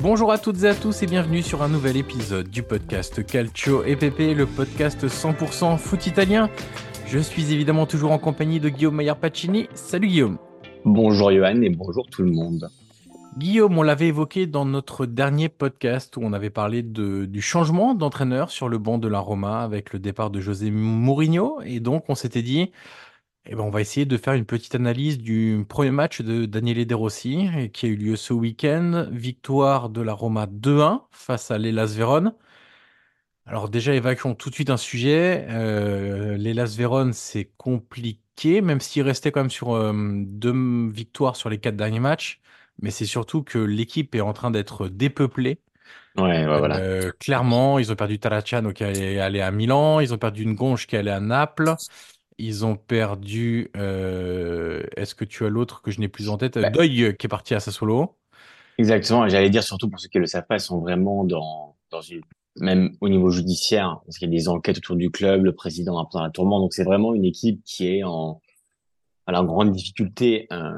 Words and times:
Bonjour 0.00 0.32
à 0.32 0.38
toutes 0.38 0.62
et 0.64 0.68
à 0.68 0.74
tous 0.74 1.02
et 1.02 1.06
bienvenue 1.06 1.42
sur 1.42 1.62
un 1.62 1.68
nouvel 1.68 1.96
épisode 1.96 2.48
du 2.48 2.62
podcast 2.62 3.24
Calcio 3.24 3.84
EPP, 3.84 4.36
le 4.36 4.46
podcast 4.46 5.06
100% 5.06 5.78
foot 5.78 6.06
italien. 6.06 6.50
Je 7.06 7.18
suis 7.18 7.52
évidemment 7.52 7.86
toujours 7.86 8.10
en 8.10 8.18
compagnie 8.18 8.58
de 8.58 8.68
Guillaume 8.68 8.96
Maillard 8.96 9.18
Pacini. 9.18 9.68
Salut 9.74 10.08
Guillaume. 10.08 10.38
Bonjour 10.84 11.32
Johan 11.32 11.60
et 11.62 11.70
bonjour 11.70 12.06
tout 12.08 12.22
le 12.22 12.30
monde. 12.30 12.70
Guillaume, 13.36 13.78
on 13.78 13.82
l'avait 13.82 14.08
évoqué 14.08 14.46
dans 14.46 14.64
notre 14.64 15.06
dernier 15.06 15.48
podcast 15.48 16.16
où 16.16 16.20
on 16.22 16.32
avait 16.32 16.50
parlé 16.50 16.82
du 16.82 17.42
changement 17.42 17.94
d'entraîneur 17.94 18.50
sur 18.50 18.68
le 18.68 18.78
banc 18.78 18.98
de 18.98 19.08
la 19.08 19.20
Roma 19.20 19.62
avec 19.62 19.92
le 19.92 19.98
départ 19.98 20.30
de 20.30 20.40
José 20.40 20.70
Mourinho. 20.70 21.60
Et 21.64 21.80
donc, 21.80 22.04
on 22.08 22.14
s'était 22.14 22.42
dit, 22.42 22.72
eh 23.46 23.54
ben, 23.54 23.62
on 23.62 23.70
va 23.70 23.80
essayer 23.80 24.06
de 24.06 24.16
faire 24.16 24.34
une 24.34 24.44
petite 24.44 24.74
analyse 24.74 25.18
du 25.18 25.64
premier 25.68 25.90
match 25.90 26.20
de 26.20 26.46
Daniele 26.46 26.86
De 26.86 26.94
Rossi 26.94 27.48
qui 27.72 27.86
a 27.86 27.88
eu 27.88 27.96
lieu 27.96 28.16
ce 28.16 28.32
week-end. 28.32 29.06
Victoire 29.10 29.90
de 29.90 30.00
la 30.00 30.14
Roma 30.14 30.46
2-1 30.46 31.02
face 31.10 31.50
à 31.50 31.58
l'Elas 31.58 31.94
Vérone. 31.96 32.34
Alors 33.48 33.70
déjà, 33.70 33.94
évacuons 33.94 34.34
tout 34.34 34.50
de 34.50 34.54
suite 34.54 34.68
un 34.70 34.76
sujet. 34.76 35.46
Euh, 35.48 36.36
l'Hellas 36.36 36.74
Vérone, 36.76 37.14
c'est 37.14 37.50
compliqué, 37.56 38.60
même 38.60 38.80
s'il 38.80 39.02
restait 39.02 39.32
quand 39.32 39.40
même 39.40 39.50
sur 39.50 39.72
euh, 39.72 39.92
deux 39.94 40.88
victoires 40.90 41.34
sur 41.34 41.48
les 41.48 41.58
quatre 41.58 41.76
derniers 41.76 42.00
matchs. 42.00 42.40
Mais 42.82 42.90
c'est 42.90 43.06
surtout 43.06 43.42
que 43.42 43.58
l'équipe 43.58 44.14
est 44.14 44.20
en 44.20 44.34
train 44.34 44.50
d'être 44.50 44.88
dépeuplée. 44.88 45.60
Ouais, 46.16 46.46
ouais, 46.46 46.58
voilà. 46.58 46.78
Euh, 46.78 47.10
clairement, 47.18 47.78
ils 47.78 47.90
ont 47.90 47.96
perdu 47.96 48.18
Taracciano 48.18 48.72
qui 48.72 48.84
est 48.84 49.18
allé 49.18 49.40
à 49.40 49.50
Milan, 49.50 50.00
ils 50.00 50.12
ont 50.12 50.18
perdu 50.18 50.42
une 50.42 50.54
Gonche 50.54 50.86
qui 50.86 50.96
est 50.96 50.98
allée 50.98 51.10
à 51.10 51.20
Naples, 51.20 51.74
ils 52.38 52.66
ont 52.66 52.76
perdu. 52.76 53.70
euh, 53.76 54.82
Est-ce 54.96 55.14
que 55.14 55.24
tu 55.24 55.44
as 55.44 55.48
l'autre 55.48 55.80
que 55.80 55.90
je 55.90 56.00
n'ai 56.00 56.08
plus 56.08 56.28
en 56.28 56.36
tête? 56.36 56.58
Bah. 56.58 56.70
Doig 56.70 56.88
qui 56.88 57.26
est 57.26 57.28
parti 57.28 57.54
à 57.54 57.60
Sassuolo. 57.60 58.16
Exactement. 58.76 59.28
J'allais 59.28 59.50
dire 59.50 59.62
surtout 59.62 59.88
pour 59.88 59.98
ceux 59.98 60.08
qui 60.08 60.18
le 60.18 60.26
savent 60.26 60.46
pas, 60.46 60.56
ils 60.56 60.60
sont 60.60 60.80
vraiment 60.80 61.24
dans, 61.24 61.76
dans 61.90 62.00
une, 62.00 62.22
même 62.60 62.96
au 63.00 63.08
niveau 63.08 63.30
judiciaire, 63.30 64.00
parce 64.04 64.18
qu'il 64.18 64.28
y 64.28 64.34
a 64.34 64.36
des 64.36 64.48
enquêtes 64.48 64.78
autour 64.78 64.96
du 64.96 65.10
club, 65.10 65.44
le 65.44 65.54
président 65.54 66.04
peu 66.04 66.18
dans 66.18 66.22
la 66.22 66.30
tourmente. 66.30 66.62
Donc 66.62 66.74
c'est 66.74 66.84
vraiment 66.84 67.14
une 67.14 67.24
équipe 67.24 67.62
qui 67.64 67.86
est 67.88 68.04
en, 68.04 68.40
grande 69.44 69.72
difficulté 69.72 70.46
euh, 70.52 70.72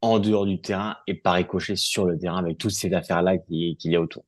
en 0.00 0.18
dehors 0.18 0.46
du 0.46 0.60
terrain 0.60 0.96
et 1.06 1.14
par 1.14 1.34
ricochet 1.34 1.76
sur 1.76 2.04
le 2.04 2.18
terrain 2.18 2.38
avec 2.38 2.58
toutes 2.58 2.72
ces 2.72 2.92
affaires-là 2.92 3.38
qui- 3.38 3.76
qu'il 3.78 3.92
y 3.92 3.96
a 3.96 4.00
autour. 4.00 4.24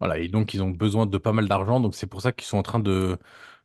Voilà, 0.00 0.18
et 0.18 0.28
donc 0.28 0.54
ils 0.54 0.62
ont 0.62 0.70
besoin 0.70 1.06
de 1.06 1.18
pas 1.18 1.32
mal 1.32 1.48
d'argent, 1.48 1.80
donc 1.80 1.94
c'est 1.94 2.06
pour 2.06 2.20
ça 2.20 2.32
qu'ils 2.32 2.46
sont 2.46 2.58
en 2.58 2.62
train 2.62 2.80
de, 2.80 3.16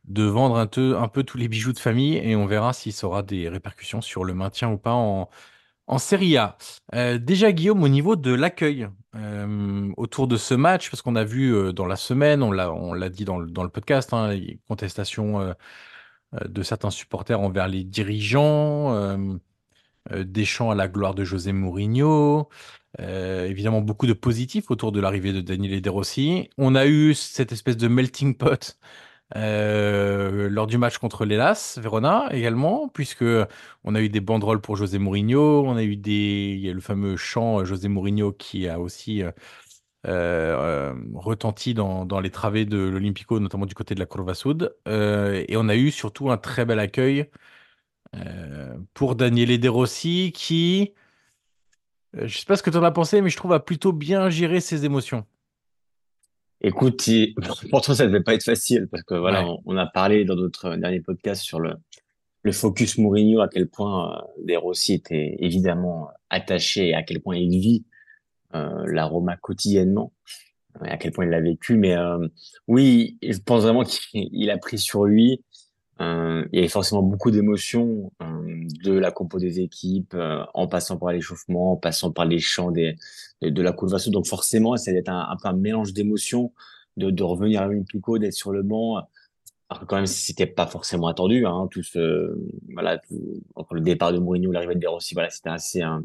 de 0.04 0.22
vendre 0.24 0.56
un 0.56 0.66
peu, 1.08 1.22
tous 1.22 1.36
les 1.36 1.48
bijoux 1.48 1.72
de 1.72 1.78
famille 1.78 2.16
et 2.16 2.36
on 2.36 2.46
verra 2.46 2.72
si 2.72 2.92
ça 2.92 3.06
aura 3.06 3.22
des 3.22 3.48
répercussions 3.48 4.00
sur 4.00 4.24
le 4.24 4.34
maintien 4.34 4.70
ou 4.70 4.78
pas 4.78 4.94
en, 4.94 5.28
en 5.90 5.98
Serie 5.98 6.36
A. 6.36 6.56
Euh, 6.94 7.18
déjà, 7.18 7.52
Guillaume, 7.52 7.82
au 7.82 7.88
niveau 7.88 8.14
de 8.14 8.32
l'accueil 8.32 8.88
euh, 9.16 9.92
autour 9.96 10.28
de 10.28 10.36
ce 10.36 10.54
match, 10.54 10.88
parce 10.88 11.02
qu'on 11.02 11.16
a 11.16 11.24
vu 11.24 11.52
euh, 11.52 11.72
dans 11.72 11.86
la 11.86 11.96
semaine, 11.96 12.44
on 12.44 12.52
l'a, 12.52 13.08
dit 13.08 13.24
dans 13.24 13.38
le, 13.38 13.68
podcast, 13.68 14.14
hein, 14.14 14.28
les 14.28 14.60
contestations 14.68 15.54
de 16.48 16.62
certains 16.62 16.90
supporters 16.90 17.40
envers 17.40 17.66
les 17.66 17.82
dirigeants, 17.82 19.18
des 20.16 20.44
chants 20.44 20.70
à 20.70 20.76
la 20.76 20.86
gloire 20.86 21.14
de 21.14 21.24
José 21.24 21.52
Mourinho. 21.52 22.48
Évidemment, 22.98 23.80
beaucoup 23.80 24.06
de 24.06 24.12
positifs 24.12 24.70
autour 24.70 24.92
de 24.92 25.00
l'arrivée 25.00 25.32
de 25.32 25.40
Daniele 25.40 25.82
De 25.82 25.90
Rossi. 25.90 26.50
On 26.56 26.76
a 26.76 26.86
eu 26.86 27.14
cette 27.14 27.50
espèce 27.50 27.76
de 27.76 27.88
melting 27.88 28.36
pot 28.36 28.78
euh, 29.36 30.48
lors 30.48 30.66
du 30.66 30.78
match 30.78 30.98
contre 30.98 31.24
l'Hellas 31.24 31.78
Verona 31.80 32.28
également, 32.32 32.88
puisque 32.88 33.24
on 33.84 33.94
a 33.94 34.00
eu 34.00 34.08
des 34.08 34.20
banderoles 34.20 34.60
pour 34.60 34.76
José 34.76 34.98
Mourinho, 34.98 35.64
on 35.66 35.76
a 35.76 35.82
eu 35.82 35.96
le 35.96 36.80
fameux 36.80 37.16
chant 37.16 37.60
euh, 37.60 37.64
José 37.64 37.88
Mourinho 37.88 38.32
qui 38.32 38.68
a 38.68 38.80
aussi 38.80 39.22
euh, 40.06 40.94
retenti 41.14 41.74
dans, 41.74 42.20
les 42.20 42.30
travées 42.30 42.64
de 42.64 42.78
l'Olympico, 42.78 43.38
notamment 43.38 43.66
du 43.66 43.74
côté 43.74 43.94
de 43.94 44.00
la 44.00 44.06
Curva 44.06 44.34
Sud. 44.34 44.74
Et 44.86 45.56
on 45.56 45.68
a 45.68 45.76
eu 45.76 45.90
surtout 45.90 46.30
un 46.30 46.36
très 46.36 46.64
bel 46.64 46.78
accueil 46.80 47.30
pour 48.94 49.14
Daniele 49.14 49.58
De 49.60 49.68
Rossi 49.68 50.32
qui, 50.34 50.94
je 52.14 52.38
sais 52.38 52.46
pas 52.46 52.56
ce 52.56 52.62
que 52.62 52.70
tu 52.70 52.76
en 52.76 52.82
as 52.82 52.90
pensé, 52.90 53.20
mais 53.22 53.30
je 53.30 53.36
trouve 53.36 53.52
a 53.52 53.60
plutôt 53.60 53.92
bien 53.92 54.30
géré 54.30 54.60
ses 54.60 54.84
émotions. 54.84 55.26
Écoute, 56.62 57.06
il- 57.06 57.34
pour 57.70 57.80
toi, 57.80 57.94
ça 57.94 58.06
devait 58.06 58.22
pas 58.22 58.34
être 58.34 58.44
facile 58.44 58.88
parce 58.90 59.02
que 59.02 59.14
voilà, 59.14 59.44
Ouais. 59.44 59.56
on, 59.64 59.74
on 59.74 59.76
a 59.76 59.86
parlé 59.86 60.24
dans 60.24 60.36
notre 60.36 60.76
dernier 60.76 61.00
podcast 61.00 61.42
sur 61.42 61.60
le, 61.60 61.74
le 62.42 62.52
focus 62.52 62.98
Mourinho, 62.98 63.40
à 63.40 63.48
quel 63.48 63.68
point 63.68 64.16
euh, 64.18 64.44
De 64.44 64.54
Rossi 64.56 64.94
était 64.94 65.36
évidemment 65.40 66.08
attaché 66.28 66.88
et 66.88 66.94
à 66.94 67.02
quel 67.02 67.20
point 67.20 67.36
il 67.36 67.50
vit 67.60 67.84
euh, 68.54 68.84
la 68.86 69.04
Roma 69.06 69.36
quotidiennement, 69.36 70.12
et 70.84 70.88
à 70.88 70.96
quel 70.96 71.12
point 71.12 71.24
il 71.24 71.30
l'a 71.30 71.40
vécu. 71.40 71.76
Mais 71.76 71.96
euh, 71.96 72.26
oui, 72.68 73.18
je 73.22 73.38
pense 73.38 73.62
vraiment 73.62 73.84
qu'il 73.84 74.28
il 74.32 74.50
a 74.50 74.58
pris 74.58 74.78
sur 74.78 75.04
lui. 75.04 75.42
Euh, 76.00 76.46
il 76.52 76.56
y 76.56 76.58
avait 76.60 76.68
forcément 76.68 77.02
beaucoup 77.02 77.30
d'émotions 77.30 78.10
euh, 78.22 78.39
de 78.82 78.92
la 78.92 79.10
compo 79.10 79.38
des 79.38 79.60
équipes, 79.60 80.14
euh, 80.14 80.44
en 80.54 80.66
passant 80.66 80.96
par 80.96 81.12
l'échauffement, 81.12 81.72
en 81.72 81.76
passant 81.76 82.10
par 82.12 82.24
les 82.24 82.38
chants 82.38 82.70
des, 82.70 82.96
de, 83.42 83.62
la 83.62 83.74
Vasso. 83.80 84.10
Donc 84.10 84.26
forcément, 84.26 84.76
ça 84.76 84.92
va 84.92 84.98
être 84.98 85.08
un, 85.08 85.28
un 85.30 85.36
peu 85.36 85.48
un 85.48 85.52
mélange 85.54 85.92
d'émotions, 85.92 86.52
de, 86.96 87.10
de 87.10 87.22
revenir 87.22 87.62
à 87.62 87.68
Olympico, 87.68 88.18
d'être 88.18 88.34
sur 88.34 88.52
le 88.52 88.62
banc. 88.62 88.96
Alors 89.68 89.86
quand 89.86 89.96
même, 89.96 90.06
c'était 90.06 90.46
pas 90.46 90.66
forcément 90.66 91.06
attendu, 91.06 91.46
hein, 91.46 91.68
tout 91.70 91.82
ce, 91.82 92.36
voilà, 92.72 93.00
entre 93.54 93.74
le 93.74 93.80
départ 93.80 94.12
de 94.12 94.18
Mourinho, 94.18 94.50
l'arrivée 94.50 94.74
de 94.74 94.86
Rossi, 94.86 95.14
voilà, 95.14 95.30
c'était 95.30 95.50
assez, 95.50 95.82
un, 95.82 96.04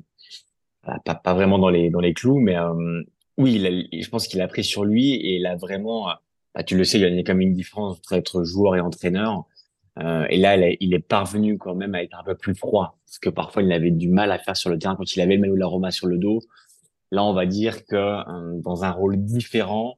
pas, 1.03 1.15
pas 1.15 1.33
vraiment 1.33 1.57
dans 1.57 1.69
les, 1.69 1.89
dans 1.89 1.99
les 1.99 2.13
clous, 2.13 2.39
mais 2.39 2.57
euh, 2.57 3.01
oui, 3.37 3.55
il 3.91 4.03
je 4.03 4.09
pense 4.09 4.27
qu'il 4.27 4.41
a 4.41 4.47
pris 4.47 4.63
sur 4.63 4.85
lui 4.85 5.13
et 5.15 5.37
il 5.37 5.45
a 5.45 5.55
vraiment, 5.55 6.07
bah, 6.53 6.63
tu 6.63 6.77
le 6.77 6.83
sais, 6.83 6.99
il 6.99 7.15
y 7.15 7.19
a 7.19 7.23
quand 7.23 7.33
même 7.33 7.41
une 7.41 7.53
différence 7.53 7.97
entre 7.97 8.13
être 8.13 8.43
joueur 8.43 8.75
et 8.75 8.79
entraîneur. 8.79 9.45
Euh, 9.99 10.25
et 10.29 10.37
là, 10.37 10.57
il 10.57 10.93
est 10.93 10.99
parvenu 10.99 11.57
quand 11.57 11.75
même 11.75 11.95
à 11.95 12.03
être 12.03 12.17
un 12.17 12.23
peu 12.23 12.35
plus 12.35 12.55
froid, 12.55 12.97
parce 13.05 13.19
que 13.19 13.29
parfois 13.29 13.63
il 13.63 13.71
avait 13.71 13.91
du 13.91 14.09
mal 14.09 14.31
à 14.31 14.39
faire 14.39 14.57
sur 14.57 14.69
le 14.69 14.77
terrain 14.77 14.95
quand 14.95 15.15
il 15.15 15.21
avait 15.21 15.35
le 15.35 15.41
maillot 15.41 15.55
de 15.55 15.91
sur 15.91 16.07
le 16.07 16.17
dos. 16.17 16.41
Là, 17.11 17.23
on 17.23 17.33
va 17.33 17.45
dire 17.45 17.85
que 17.85 17.95
euh, 17.95 18.59
dans 18.61 18.83
un 18.83 18.91
rôle 18.91 19.23
différent, 19.23 19.97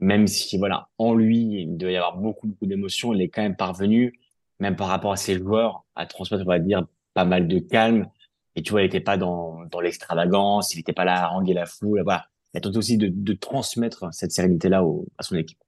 même 0.00 0.26
si 0.26 0.58
voilà, 0.58 0.88
en 0.98 1.14
lui, 1.14 1.62
il 1.62 1.76
devait 1.76 1.92
y 1.92 1.96
avoir 1.96 2.16
beaucoup 2.16 2.48
beaucoup 2.48 2.66
d'émotions, 2.66 3.12
il 3.12 3.20
est 3.22 3.28
quand 3.28 3.42
même 3.42 3.56
parvenu, 3.56 4.18
même 4.58 4.76
par 4.76 4.88
rapport 4.88 5.12
à 5.12 5.16
ses 5.16 5.36
joueurs, 5.38 5.84
à 5.94 6.06
transmettre, 6.06 6.44
on 6.44 6.48
va 6.48 6.58
dire, 6.58 6.86
pas 7.14 7.24
mal 7.24 7.46
de 7.46 7.58
calme. 7.58 8.08
Et 8.56 8.62
tu 8.62 8.72
vois, 8.72 8.82
il 8.82 8.84
n'était 8.86 9.00
pas 9.00 9.16
dans, 9.16 9.64
dans 9.66 9.80
l'extravagance, 9.80 10.74
il 10.74 10.78
n'était 10.78 10.92
pas 10.92 11.04
là 11.04 11.20
à 11.20 11.24
haranguer 11.24 11.54
la 11.54 11.66
foule. 11.66 12.02
Voilà, 12.02 12.26
il 12.52 12.58
a 12.58 12.60
tenté 12.60 12.78
aussi 12.78 12.96
de, 12.98 13.08
de 13.08 13.32
transmettre 13.34 14.08
cette 14.12 14.32
sérénité-là 14.32 14.82
à 15.18 15.22
son 15.22 15.36
équipe. 15.36 15.58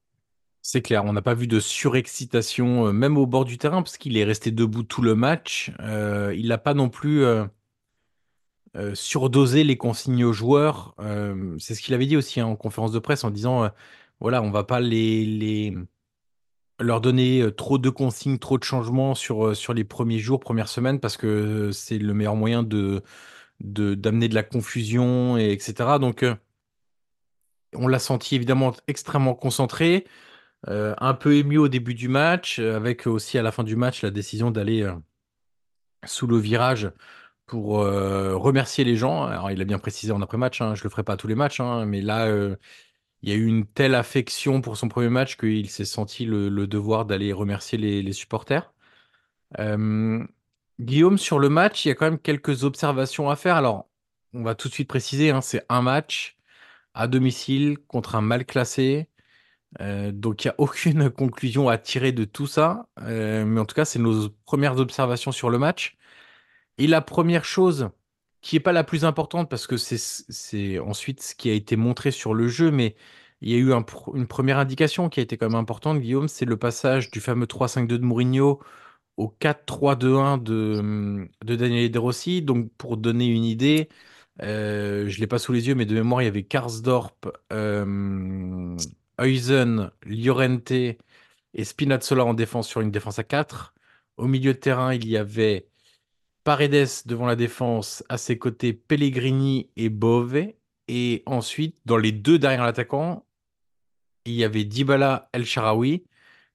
C'est 0.65 0.81
clair, 0.81 1.05
on 1.05 1.13
n'a 1.13 1.23
pas 1.23 1.35
vu 1.35 1.49
de 1.49 1.59
surexcitation, 1.59 2.87
euh, 2.87 2.93
même 2.93 3.19
au 3.19 3.27
bord 3.27 3.45
du 3.45 3.59
terrain, 3.59 3.83
parce 3.83 3.99
qu'il 3.99 4.17
est 4.17 4.23
resté 4.25 4.53
debout 4.53 4.85
tout 4.85 5.03
le 5.03 5.17
match. 5.17 5.73
Euh, 5.81 6.33
il 6.37 6.49
n'a 6.49 6.59
pas 6.59 6.73
non 6.73 6.89
plus 6.89 7.25
euh, 7.25 7.45
surdosé 8.95 9.65
les 9.65 9.77
consignes 9.77 10.25
aux 10.25 10.33
joueurs. 10.33 10.95
c'est 11.59 11.75
ce 11.75 11.83
qu'il 11.83 11.95
avait 11.95 12.07
dit 12.07 12.17
aussi 12.17 12.41
hein, 12.41 12.47
en 12.47 12.57
conférence 12.57 12.93
de 12.93 12.99
presse 13.01 13.25
en 13.25 13.31
disant, 13.31 13.69
voilà, 14.21 14.43
on 14.43 14.51
va 14.51 14.65
pas 14.65 14.81
les, 14.81 15.75
leur 16.81 17.01
donner 17.01 17.45
trop 17.57 17.79
de 17.79 17.91
consignes, 17.91 18.39
trop 18.39 18.59
de 18.59 18.65
changements 18.65 19.15
sur, 19.15 19.53
les 19.75 19.85
premiers 19.85 20.19
jours, 20.19 20.41
premières 20.41 20.69
semaines, 20.69 21.01
parce 21.01 21.17
que 21.17 21.71
c'est 21.73 21.99
le 21.99 22.15
meilleur 22.15 22.37
moyen 22.37 22.63
de, 22.63 23.03
d'amener 23.61 24.29
de, 24.29 24.35
la 24.35 24.43
confusion, 24.45 25.37
et 25.39 25.53
etc. 25.53 25.99
Donc, 26.01 26.25
on 27.75 27.89
l'a 27.89 27.99
senti 27.99 28.35
évidemment 28.37 28.73
extrêmement 28.87 29.35
concentré. 29.35 30.07
Euh, 30.69 30.95
un 30.99 31.15
peu 31.15 31.35
ému 31.37 31.59
au 31.59 31.69
début 31.69 31.95
du 31.95 32.09
match, 32.09 32.59
euh, 32.61 32.77
avec 32.77 33.07
aussi 33.07 33.37
à 33.37 33.43
la 33.43 33.51
fin 33.51 33.65
du 33.65 33.75
match 33.75 34.03
la 34.03 34.11
décision 34.11 34.51
d'aller 34.53 34.83
euh, 34.83 34.95
sous 36.07 36.27
le 36.27 36.39
virage 36.39 36.91
pour 37.47 37.81
remercier 37.81 38.85
les 38.85 38.97
gens. 38.97 39.25
Alors, 39.25 39.51
il 39.51 39.61
a 39.61 39.65
bien 39.65 39.79
précisé 39.79 40.13
en 40.13 40.23
après-match, 40.23 40.63
hein, 40.63 40.75
je 40.75 40.85
le 40.85 40.91
ferai 40.91 41.03
pas 41.03 41.15
à 41.15 41.17
tous 41.19 41.27
les 41.29 41.35
matchs, 41.35 41.61
hein, 41.61 41.85
mais 41.85 42.01
là, 42.01 42.27
il 43.23 43.29
y 43.29 43.33
a 43.33 43.35
eu 43.35 43.47
une 43.47 43.67
telle 43.67 43.95
affection 43.95 44.63
pour 44.63 44.77
son 44.79 44.89
premier 44.89 45.11
match 45.11 45.37
qu'il 45.37 45.69
s'est 45.71 45.85
senti 45.85 46.25
le, 46.25 46.67
devoir 46.67 47.05
d'aller 47.05 47.33
remercier 47.33 47.79
les, 47.79 48.13
supporters. 48.13 48.73
Guillaume, 50.81 51.19
sur 51.19 51.39
le 51.39 51.49
match, 51.49 51.85
il 51.85 51.89
y 51.89 51.91
a 51.91 51.95
quand 51.95 52.07
même 52.07 52.19
quelques 52.19 52.65
observations 52.65 53.31
à 53.31 53.37
faire. 53.37 53.57
Alors, 53.57 53.89
on 54.35 54.43
va 54.43 54.55
tout 54.55 54.69
de 54.69 54.75
suite 54.75 54.89
préciser, 54.89 55.31
hein, 55.31 55.41
c'est 55.43 55.65
un 55.69 55.83
match 55.83 56.37
à 56.95 57.07
domicile 57.07 57.79
contre 57.87 58.15
un 58.17 58.23
mal 58.23 58.47
classé. 58.47 59.09
Euh, 59.81 60.13
donc 60.13 60.45
il 60.45 60.49
n'y 60.49 60.51
a 60.53 60.55
aucune 60.59 61.11
conclusion 61.11 61.69
à 61.69 61.79
tirer 61.79 62.13
de 62.13 62.25
tout 62.25 62.47
ça, 62.47 62.89
euh, 63.01 63.45
mais 63.45 63.61
en 63.61 63.65
tout 63.65 63.75
cas 63.75 63.85
c'est 63.85 63.99
nos 63.99 64.29
premières 64.45 64.79
observations 64.79 65.33
sur 65.33 65.51
le 65.51 65.59
match. 65.59 65.97
Et 66.79 66.87
la 66.87 67.01
première 67.03 67.45
chose 67.45 67.91
qui 68.41 68.57
n'est 68.57 68.61
pas 68.61 68.73
la 68.73 68.85
plus 68.85 69.05
importante 69.05 69.49
parce 69.51 69.67
que 69.67 69.77
c'est 69.77 70.79
ensuite 70.81 71.23
ce 71.23 71.35
qui 71.35 71.51
a 71.51 71.55
été 71.55 71.77
montré 71.77 72.11
sur 72.11 72.35
le 72.35 72.49
jeu, 72.49 72.71
mais 72.71 72.97
il 73.41 73.51
y 73.51 73.55
a 73.55 73.59
eu 73.59 73.73
une 73.73 74.27
première 74.27 74.59
indication 74.59 75.09
qui 75.09 75.21
a 75.21 75.23
été 75.23 75.37
quand 75.37 75.49
même 75.49 75.59
importante, 75.59 76.01
Guillaume, 76.01 76.29
c'est 76.29 76.45
le 76.45 76.57
passage 76.57 77.11
du 77.11 77.21
fameux 77.21 77.47
3-5-2 77.47 77.87
de 77.87 77.99
Mourinho 78.05 78.61
au 79.17 79.29
4-3-2-1 79.41 80.43
de, 80.43 81.29
de 81.45 81.57
Daniel 81.57 81.91
De 81.91 81.99
Rossi. 81.99 82.43
Donc 82.43 82.73
pour 82.79 82.97
donner 82.97 83.27
une 83.27 83.45
idée, 83.45 83.89
euh, 84.43 85.09
je 85.09 85.17
ne 85.17 85.21
l'ai 85.21 85.27
pas 85.27 85.39
sous 85.39 85.53
les 85.53 85.69
yeux, 85.69 85.75
mais 85.75 85.87
de 85.87 85.95
mémoire, 85.95 86.23
il 86.23 86.27
y 86.27 86.29
avait 86.29 86.45
Karsdorp, 86.45 87.15
Huizen, 89.19 89.91
Llorente 90.05 90.71
et 90.71 90.99
Spinazzola 91.65 92.25
en 92.25 92.35
défense 92.35 92.69
sur 92.69 92.81
une 92.81 92.91
défense 92.91 93.19
à 93.19 93.25
4. 93.25 93.75
Au 94.17 94.27
milieu 94.27 94.55
de 94.55 94.59
terrain, 94.59 94.95
il 94.95 95.09
y 95.09 95.17
avait 95.17 95.69
Paredes 96.45 96.89
devant 97.07 97.27
la 97.27 97.37
défense, 97.37 98.03
à 98.09 98.19
ses 98.19 98.39
côtés 98.39 98.73
Pellegrini 98.73 99.71
et 99.77 99.89
Bove. 99.89 100.53
Et 100.89 101.23
ensuite, 101.27 101.77
dans 101.85 101.97
les 101.97 102.13
deux 102.13 102.39
derrière 102.39 102.65
l'attaquant, 102.65 103.25
il 104.25 104.35
y 104.35 104.45
avait 104.45 104.65
Dybala 104.65 105.29
El 105.33 105.45
Sharawi, 105.45 106.05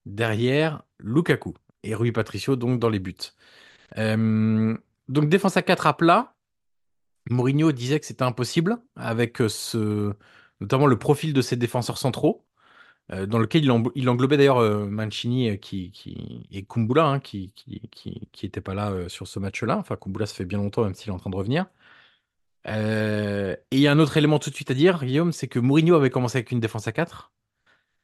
derrière 0.06 0.83
Lukaku 1.00 1.54
et 1.83 1.95
Rui 1.95 2.12
Patricio 2.12 2.56
donc 2.56 2.80
dans 2.80 2.89
les 2.89 3.00
buts. 3.00 3.15
Euh, 3.98 4.77
donc 5.07 5.30
défense 5.30 5.57
à 5.57 5.62
4 5.62 5.88
à 5.88 5.98
plat. 5.98 6.36
Mourinho 7.30 7.71
disait 7.71 8.00
que 8.00 8.06
c'était 8.06 8.24
impossible 8.24 8.77
avec 8.95 9.38
ce, 9.48 10.13
notamment 10.62 10.88
le 10.88 10.98
profil 10.98 11.33
de 11.33 11.42
ses 11.42 11.56
défenseurs 11.56 11.98
centraux. 11.98 12.46
Euh, 13.13 13.25
dans 13.25 13.39
lequel 13.39 13.63
il, 13.63 14.09
englobait 14.09 14.36
d'ailleurs 14.36 14.57
euh, 14.57 14.86
Mancini 14.86 15.50
euh, 15.50 15.56
qui, 15.56 15.94
et 16.51 16.63
Kumbula, 16.65 17.06
hein, 17.06 17.19
qui 17.21 17.54
n'était 18.44 18.59
pas 18.59 18.74
là 18.74 19.07
sur 19.09 19.27
ce 19.27 19.39
match-là. 19.39 19.77
Enfin, 19.77 19.95
Kumbula, 19.95 20.25
ça 20.25 20.36
fait 20.36 20.45
bien 20.45 20.57
longtemps, 20.57 20.83
même 20.83 20.94
s'il 20.94 21.09
est 21.09 21.13
en 21.13 21.19
train 21.19 21.30
de 21.30 21.36
revenir. 21.36 21.68
et 22.65 23.56
il 23.71 23.80
y 23.80 23.88
a 23.88 23.92
un 23.92 24.00
autre 24.00 24.18
élément 24.18 24.39
tout 24.39 24.50
de 24.50 24.56
suite 24.56 24.71
à 24.71 24.74
dire, 24.74 25.04
Guillaume, 25.06 25.31
c'est 25.31 25.48
que 25.48 25.59
Mourinho 25.59 25.95
avait 25.95 26.09
commencé 26.09 26.38
avec 26.38 26.51
une 26.51 26.59
défense 26.59 26.88
à 26.88 26.92
4. 26.92 27.31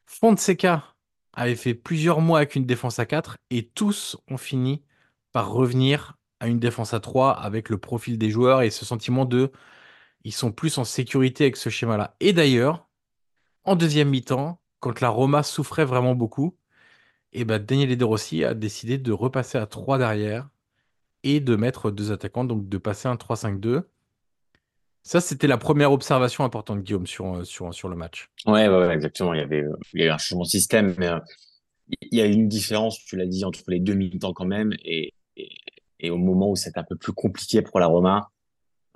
Fonseca 0.05 0.95
avait 1.33 1.55
fait 1.55 1.73
plusieurs 1.73 2.21
mois 2.21 2.39
avec 2.39 2.55
une 2.55 2.65
défense 2.65 2.99
à 2.99 3.05
4 3.05 3.37
et 3.49 3.67
tous 3.69 4.17
ont 4.29 4.37
fini 4.37 4.83
par 5.31 5.51
revenir 5.51 6.17
à 6.39 6.47
une 6.47 6.59
défense 6.59 6.93
à 6.93 6.99
3 6.99 7.31
avec 7.31 7.69
le 7.69 7.77
profil 7.79 8.17
des 8.17 8.29
joueurs 8.29 8.61
et 8.61 8.69
ce 8.69 8.85
sentiment 8.85 9.25
de 9.25 9.51
ils 10.23 10.33
sont 10.33 10.51
plus 10.51 10.77
en 10.77 10.85
sécurité 10.85 11.45
avec 11.45 11.57
ce 11.57 11.69
schéma-là. 11.69 12.15
Et 12.19 12.33
d'ailleurs, 12.33 12.87
en 13.65 13.75
deuxième 13.75 14.09
mi-temps, 14.09 14.62
quand 14.83 14.99
la 14.99 15.07
Roma 15.07 15.43
souffrait 15.43 15.85
vraiment 15.85 16.13
beaucoup, 16.13 16.57
et 17.31 17.41
eh 17.41 17.45
ben 17.45 17.57
Daniel 17.57 17.95
De 17.97 18.03
Rossi 18.03 18.43
a 18.43 18.53
décidé 18.53 18.97
de 18.97 19.13
repasser 19.13 19.57
à 19.57 19.65
3 19.65 19.97
derrière 19.97 20.49
et 21.23 21.39
de 21.39 21.55
mettre 21.55 21.89
deux 21.89 22.11
attaquants, 22.11 22.43
donc 22.43 22.67
de 22.67 22.77
passer 22.77 23.07
un 23.07 23.15
3-5-2. 23.15 23.83
Ça, 25.01 25.21
c'était 25.21 25.47
la 25.47 25.57
première 25.57 25.93
observation 25.93 26.43
importante, 26.43 26.83
Guillaume, 26.83 27.07
sur, 27.07 27.33
euh, 27.33 27.43
sur, 27.45 27.73
sur 27.73 27.87
le 27.87 27.95
match. 27.95 28.29
Ouais, 28.45 28.67
ouais, 28.67 28.93
exactement. 28.93 29.33
Il 29.33 29.39
y 29.39 29.43
avait 29.43 29.63
il 29.93 30.01
y 30.01 30.03
a 30.03 30.07
eu 30.07 30.09
un 30.09 30.17
changement 30.17 30.43
de 30.43 30.49
système, 30.49 30.93
mais 30.97 31.07
euh, 31.07 31.19
il 32.01 32.17
y 32.17 32.21
a 32.21 32.25
une 32.25 32.49
différence, 32.49 32.99
tu 33.05 33.15
l'as 33.15 33.25
dit, 33.25 33.45
entre 33.45 33.63
les 33.69 33.79
deux 33.79 33.93
mi-temps 33.93 34.33
quand 34.33 34.45
même, 34.45 34.73
et, 34.83 35.13
et, 35.37 36.09
au 36.09 36.17
moment 36.17 36.51
où 36.51 36.57
c'est 36.57 36.77
un 36.77 36.83
peu 36.83 36.97
plus 36.97 37.13
compliqué 37.13 37.61
pour 37.61 37.79
la 37.79 37.87
Roma, 37.87 38.29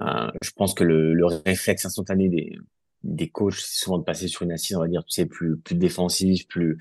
euh, 0.01 0.29
je 0.43 0.51
pense 0.51 0.73
que 0.73 0.83
le 0.83 1.25
réflexe 1.25 1.85
instantané 1.85 2.27
des, 2.27 2.59
des 3.07 3.29
coachs, 3.29 3.55
c'est 3.55 3.83
souvent 3.83 3.97
de 3.97 4.03
passer 4.03 4.27
sur 4.27 4.43
une 4.43 4.51
assise, 4.51 4.75
on 4.75 4.81
va 4.81 4.87
dire, 4.87 5.03
tu 5.05 5.11
sais, 5.11 5.25
plus, 5.25 5.57
plus 5.57 5.75
défensif, 5.75 6.47
plus, 6.47 6.77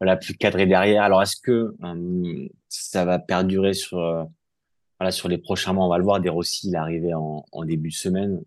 voilà, 0.00 0.16
plus 0.16 0.34
cadré 0.34 0.66
derrière. 0.66 1.02
Alors, 1.02 1.20
est-ce 1.20 1.36
que 1.36 1.74
euh, 1.82 2.48
ça 2.68 3.04
va 3.04 3.18
perdurer 3.18 3.74
sur, 3.74 3.98
euh, 3.98 4.24
voilà, 4.98 5.10
sur 5.10 5.28
les 5.28 5.38
prochains 5.38 5.72
mois? 5.72 5.84
On 5.84 5.90
va 5.90 5.98
le 5.98 6.04
voir. 6.04 6.20
Des 6.20 6.28
Rossi, 6.28 6.68
il 6.68 6.74
est 6.74 6.78
arrivé 6.78 7.12
en, 7.12 7.44
en 7.50 7.64
début 7.64 7.90
de 7.90 7.94
semaine. 7.94 8.40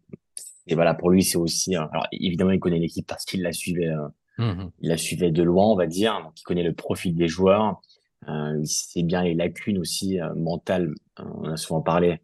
Et 0.67 0.75
voilà, 0.75 0.93
pour 0.93 1.09
lui, 1.09 1.23
c'est 1.23 1.37
aussi. 1.37 1.75
alors, 1.75 2.07
évidemment, 2.11 2.51
il 2.51 2.59
connaît 2.59 2.79
l'équipe 2.79 3.05
parce 3.05 3.25
qu'il 3.25 3.41
la 3.41 3.51
suivait, 3.51 3.89
euh, 3.89 4.07
mmh 4.37 4.69
il 4.81 4.89
la 4.89 4.97
suivait 4.97 5.31
de 5.31 5.43
loin, 5.43 5.65
on 5.65 5.75
va 5.75 5.87
dire. 5.87 6.21
Donc, 6.23 6.39
il 6.39 6.43
connaît 6.43 6.63
le 6.63 6.73
profil 6.73 7.15
des 7.15 7.27
joueurs. 7.27 7.81
Il 8.27 8.65
sait 8.65 9.03
bien 9.03 9.23
les 9.23 9.35
lacunes 9.35 9.77
aussi 9.77 10.19
mentales. 10.35 10.93
on 11.17 11.45
a 11.45 11.55
souvent 11.55 11.81
parlé 11.81 12.19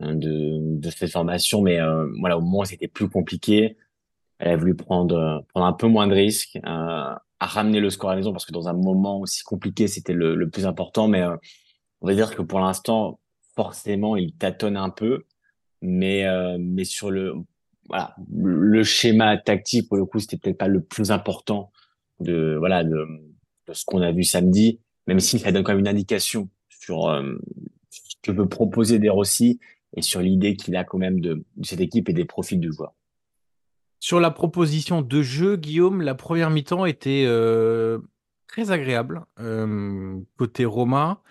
de, 0.00 0.78
de 0.78 0.90
cette 0.90 1.10
formation, 1.10 1.60
mais 1.60 1.78
voilà, 2.20 2.38
au 2.38 2.40
moment 2.40 2.64
c'était 2.64 2.88
plus 2.88 3.10
compliqué, 3.10 3.76
elle 4.42 4.50
a 4.50 4.56
voulu 4.56 4.74
prendre, 4.74 5.44
prendre 5.50 5.66
un 5.66 5.72
peu 5.72 5.86
moins 5.86 6.08
de 6.08 6.14
risques, 6.14 6.56
euh, 6.56 6.60
à 6.66 7.46
ramener 7.46 7.78
le 7.78 7.90
score 7.90 8.10
à 8.10 8.14
la 8.14 8.16
maison 8.16 8.32
parce 8.32 8.44
que 8.44 8.52
dans 8.52 8.68
un 8.68 8.72
moment 8.72 9.20
aussi 9.20 9.44
compliqué, 9.44 9.86
c'était 9.86 10.12
le, 10.12 10.34
le, 10.34 10.50
plus 10.50 10.66
important. 10.66 11.06
Mais 11.06 11.22
euh, 11.22 11.36
on 12.00 12.08
va 12.08 12.14
dire 12.14 12.34
que 12.34 12.42
pour 12.42 12.58
l'instant, 12.58 13.20
forcément, 13.54 14.16
il 14.16 14.34
tâtonne 14.34 14.76
un 14.76 14.90
peu. 14.90 15.26
Mais, 15.80 16.26
euh, 16.26 16.56
mais 16.58 16.82
sur 16.82 17.12
le, 17.12 17.34
voilà, 17.88 18.16
le 18.34 18.82
schéma 18.82 19.36
tactique, 19.38 19.88
pour 19.88 19.96
le 19.96 20.06
coup, 20.06 20.18
c'était 20.18 20.38
peut-être 20.38 20.58
pas 20.58 20.68
le 20.68 20.82
plus 20.82 21.12
important 21.12 21.70
de, 22.18 22.56
voilà, 22.58 22.82
de, 22.82 23.06
de 23.68 23.72
ce 23.72 23.84
qu'on 23.84 24.02
a 24.02 24.10
vu 24.10 24.24
samedi, 24.24 24.80
même 25.06 25.20
si 25.20 25.38
ça 25.38 25.52
donne 25.52 25.62
quand 25.62 25.72
même 25.72 25.80
une 25.80 25.88
indication 25.88 26.48
sur, 26.68 27.08
euh, 27.08 27.38
ce 27.90 28.16
que 28.22 28.32
veut 28.32 28.48
proposer 28.48 28.98
Des 28.98 29.08
Rossi 29.08 29.60
et 29.96 30.02
sur 30.02 30.20
l'idée 30.20 30.56
qu'il 30.56 30.74
a 30.74 30.82
quand 30.82 30.98
même 30.98 31.20
de, 31.20 31.44
de 31.56 31.64
cette 31.64 31.80
équipe 31.80 32.08
et 32.08 32.12
des 32.12 32.24
profils 32.24 32.58
de 32.58 32.70
joueurs. 32.72 32.94
Sur 34.02 34.18
la 34.18 34.32
proposition 34.32 35.00
de 35.00 35.22
jeu, 35.22 35.54
Guillaume, 35.54 36.02
la 36.02 36.16
première 36.16 36.50
mi-temps 36.50 36.86
était 36.86 37.22
euh, 37.24 38.00
très 38.48 38.72
agréable 38.72 39.24
euh, 39.38 40.18
côté 40.36 40.64
Roma. 40.64 41.22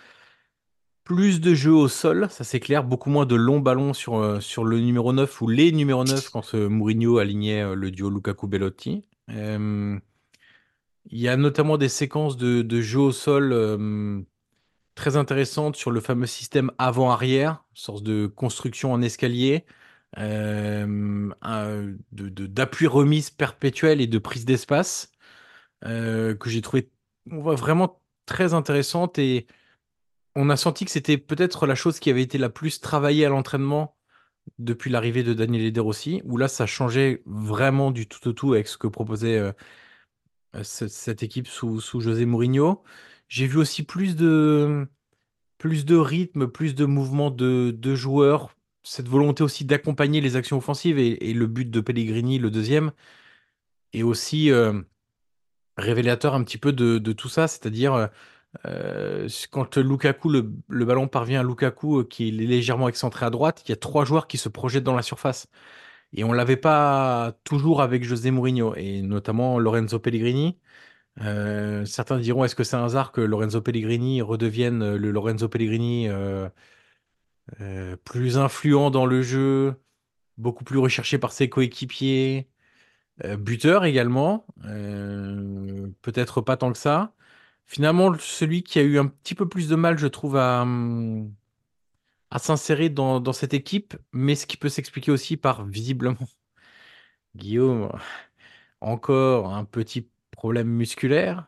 plus 1.04 1.42
de 1.42 1.54
jeux 1.54 1.74
au 1.74 1.90
sol, 1.90 2.28
ça 2.30 2.46
c'est 2.46 2.62
clair, 2.62 2.86
beaucoup 2.86 3.10
moins 3.10 3.26
de 3.26 3.36
longs 3.36 3.60
ballons 3.60 3.92
sur, 3.92 4.20
euh, 4.20 4.40
le 4.64 4.80
numéro 4.80 5.12
9 5.12 5.42
ou 5.42 5.50
les 5.50 5.74
numéros 5.74 6.06
9 6.06 6.30
quand 6.30 6.54
Mourinho 6.54 7.18
alignait 7.18 7.76
le 7.76 7.92
duo 7.92 8.10
Lukaku-Bellotti. 8.10 9.04
Euh, 9.32 10.00
il 11.10 11.20
y 11.20 11.28
a 11.28 11.36
notamment 11.36 11.78
des 11.78 11.90
séquences 11.90 12.38
de, 12.38 12.62
de 12.62 12.80
jeux 12.80 13.02
au 13.02 13.12
sol 13.12 14.26
très 14.96 15.18
intéressantes 15.18 15.76
sur 15.76 15.92
le 15.92 16.00
fameux 16.00 16.26
système 16.26 16.72
avant-arrière, 16.78 17.66
sorte 17.74 18.04
de 18.04 18.28
construction 18.28 18.94
en 18.94 19.02
escalier, 19.02 19.66
euh, 20.18 21.30
d'appui 22.12 22.88
remise 22.88 23.30
perpétuel 23.30 24.02
et 24.02 24.08
de 24.08 24.18
prise 24.18 24.46
d'espace, 24.46 25.12
euh, 25.86 26.36
que 26.36 26.50
j'ai 26.50 26.62
trouvé 26.62 26.92
vraiment 27.28 28.02
très 28.26 28.54
intéressante 28.54 29.20
et 29.20 29.48
on 30.36 30.50
a 30.50 30.58
senti 30.58 30.86
que 30.86 30.92
c'était 30.92 31.18
peut-être 31.18 31.68
la 31.68 31.76
chose 31.76 32.00
qui 32.00 32.10
avait 32.10 32.22
été 32.24 32.38
la 32.38 32.50
plus 32.50 32.80
travaillée 32.82 33.26
à 33.26 33.30
l'entraînement 33.30 33.98
depuis 34.60 34.90
l'arrivée 34.92 35.24
de 35.24 35.34
Daniel 35.34 35.64
Eder 35.66 35.82
aussi, 35.82 36.22
où 36.26 36.38
là 36.38 36.48
ça 36.48 36.66
changeait 36.66 37.24
vraiment 37.26 37.92
du 37.92 38.08
tout 38.08 38.28
au 38.30 38.34
tout 38.34 38.54
avec 38.54 38.68
ce 38.68 38.78
que 38.78 38.88
proposait 38.88 39.38
euh, 39.38 39.52
euh, 40.56 40.64
ce- 40.64 40.88
cette 40.88 41.24
équipe 41.24 41.48
sous, 41.48 41.80
sous 41.82 42.02
José 42.02 42.26
Mourinho. 42.26 42.84
J'ai 43.28 43.48
vu 43.48 43.58
aussi 43.58 43.84
plus 43.84 44.16
de, 44.16 44.88
plus 45.58 45.86
de 45.86 45.96
rythme, 45.98 46.48
plus 46.48 46.76
de 46.76 46.86
mouvement 46.86 47.32
de, 47.32 47.72
de 47.78 47.96
joueurs, 47.96 48.56
cette 48.84 49.08
volonté 49.08 49.44
aussi 49.44 49.66
d'accompagner 49.66 50.22
les 50.22 50.36
actions 50.36 50.58
offensives 50.58 50.98
et, 51.00 51.34
le 51.34 51.48
but 51.48 51.70
de 51.70 51.82
Pellegrini, 51.82 52.40
le 52.40 52.52
deuxième, 52.52 52.92
est 53.94 54.04
aussi 54.04 54.52
euh, 54.52 54.82
révélateur 55.78 56.36
un 56.36 56.44
petit 56.44 56.58
peu 56.58 56.74
de, 56.74 57.00
tout 57.14 57.30
ça, 57.30 57.48
c'est-à-dire 57.48 57.94
euh, 57.94 58.08
euh, 58.68 59.30
quand 59.52 59.78
Lukaku, 59.78 60.30
le, 60.30 60.86
ballon 60.86 61.08
parvient 61.08 61.42
à 61.42 61.44
Lukaku 61.44 62.06
qui 62.06 62.30
est 62.30 62.32
légèrement 62.32 62.90
excentré 62.90 63.26
à 63.26 63.30
droite, 63.30 63.64
il 63.66 63.70
y 63.70 63.74
a 63.74 63.78
trois 63.78 64.06
joueurs 64.06 64.28
qui 64.28 64.38
se 64.38 64.50
projettent 64.50 64.84
dans 64.84 64.96
la 64.96 65.04
surface. 65.04 65.48
Et 66.14 66.24
on 66.26 66.34
l'avait 66.34 66.58
pas 66.58 67.34
toujours 67.46 67.82
avec 67.82 68.04
José 68.04 68.32
Mourinho, 68.32 68.76
et 68.76 69.02
notamment 69.02 69.60
Lorenzo 69.60 70.00
Pellegrini. 70.00 70.60
Certains 71.86 72.20
diront, 72.20 72.44
est-ce 72.46 72.56
que 72.56 72.64
c'est 72.64 72.76
un 72.76 72.86
hasard 72.86 73.12
que 73.12 73.22
Lorenzo 73.22 73.62
Pellegrini 73.62 74.22
redevienne 74.22 74.96
le 74.96 75.12
Lorenzo 75.12 75.48
Pellegrini 75.50 76.10
euh, 77.62 77.98
plus 78.06 78.38
influent 78.38 78.92
dans 78.92 79.06
le 79.06 79.22
jeu, 79.22 79.76
beaucoup 80.38 80.64
plus 80.64 80.80
recherché 80.80 81.18
par 81.18 81.32
ses 81.34 81.50
coéquipiers, 81.50 82.50
euh, 83.26 83.38
buteur 83.38 83.86
également, 83.86 84.46
euh, 84.66 85.88
peut-être 86.02 86.42
pas 86.42 86.58
tant 86.58 86.72
que 86.72 86.78
ça. 86.78 87.14
Finalement, 87.68 88.14
celui 88.20 88.64
qui 88.64 88.80
a 88.80 88.84
eu 88.84 89.00
un 89.00 89.08
petit 89.08 89.36
peu 89.36 89.48
plus 89.50 89.68
de 89.70 89.76
mal, 89.76 89.98
je 89.98 90.08
trouve, 90.08 90.38
à, 90.38 90.64
hum, 90.64 91.34
à 92.32 92.40
s'insérer 92.40 92.90
dans, 92.90 93.20
dans 93.20 93.34
cette 93.34 93.54
équipe, 93.54 93.96
mais 94.14 94.36
ce 94.36 94.48
qui 94.48 94.58
peut 94.58 94.70
s'expliquer 94.70 95.12
aussi 95.12 95.38
par, 95.38 95.66
visiblement, 95.66 96.18
Guillaume, 97.36 97.92
encore 98.82 99.54
un 99.54 99.66
petit 99.66 100.10
problème 100.32 100.68
musculaire, 100.70 101.48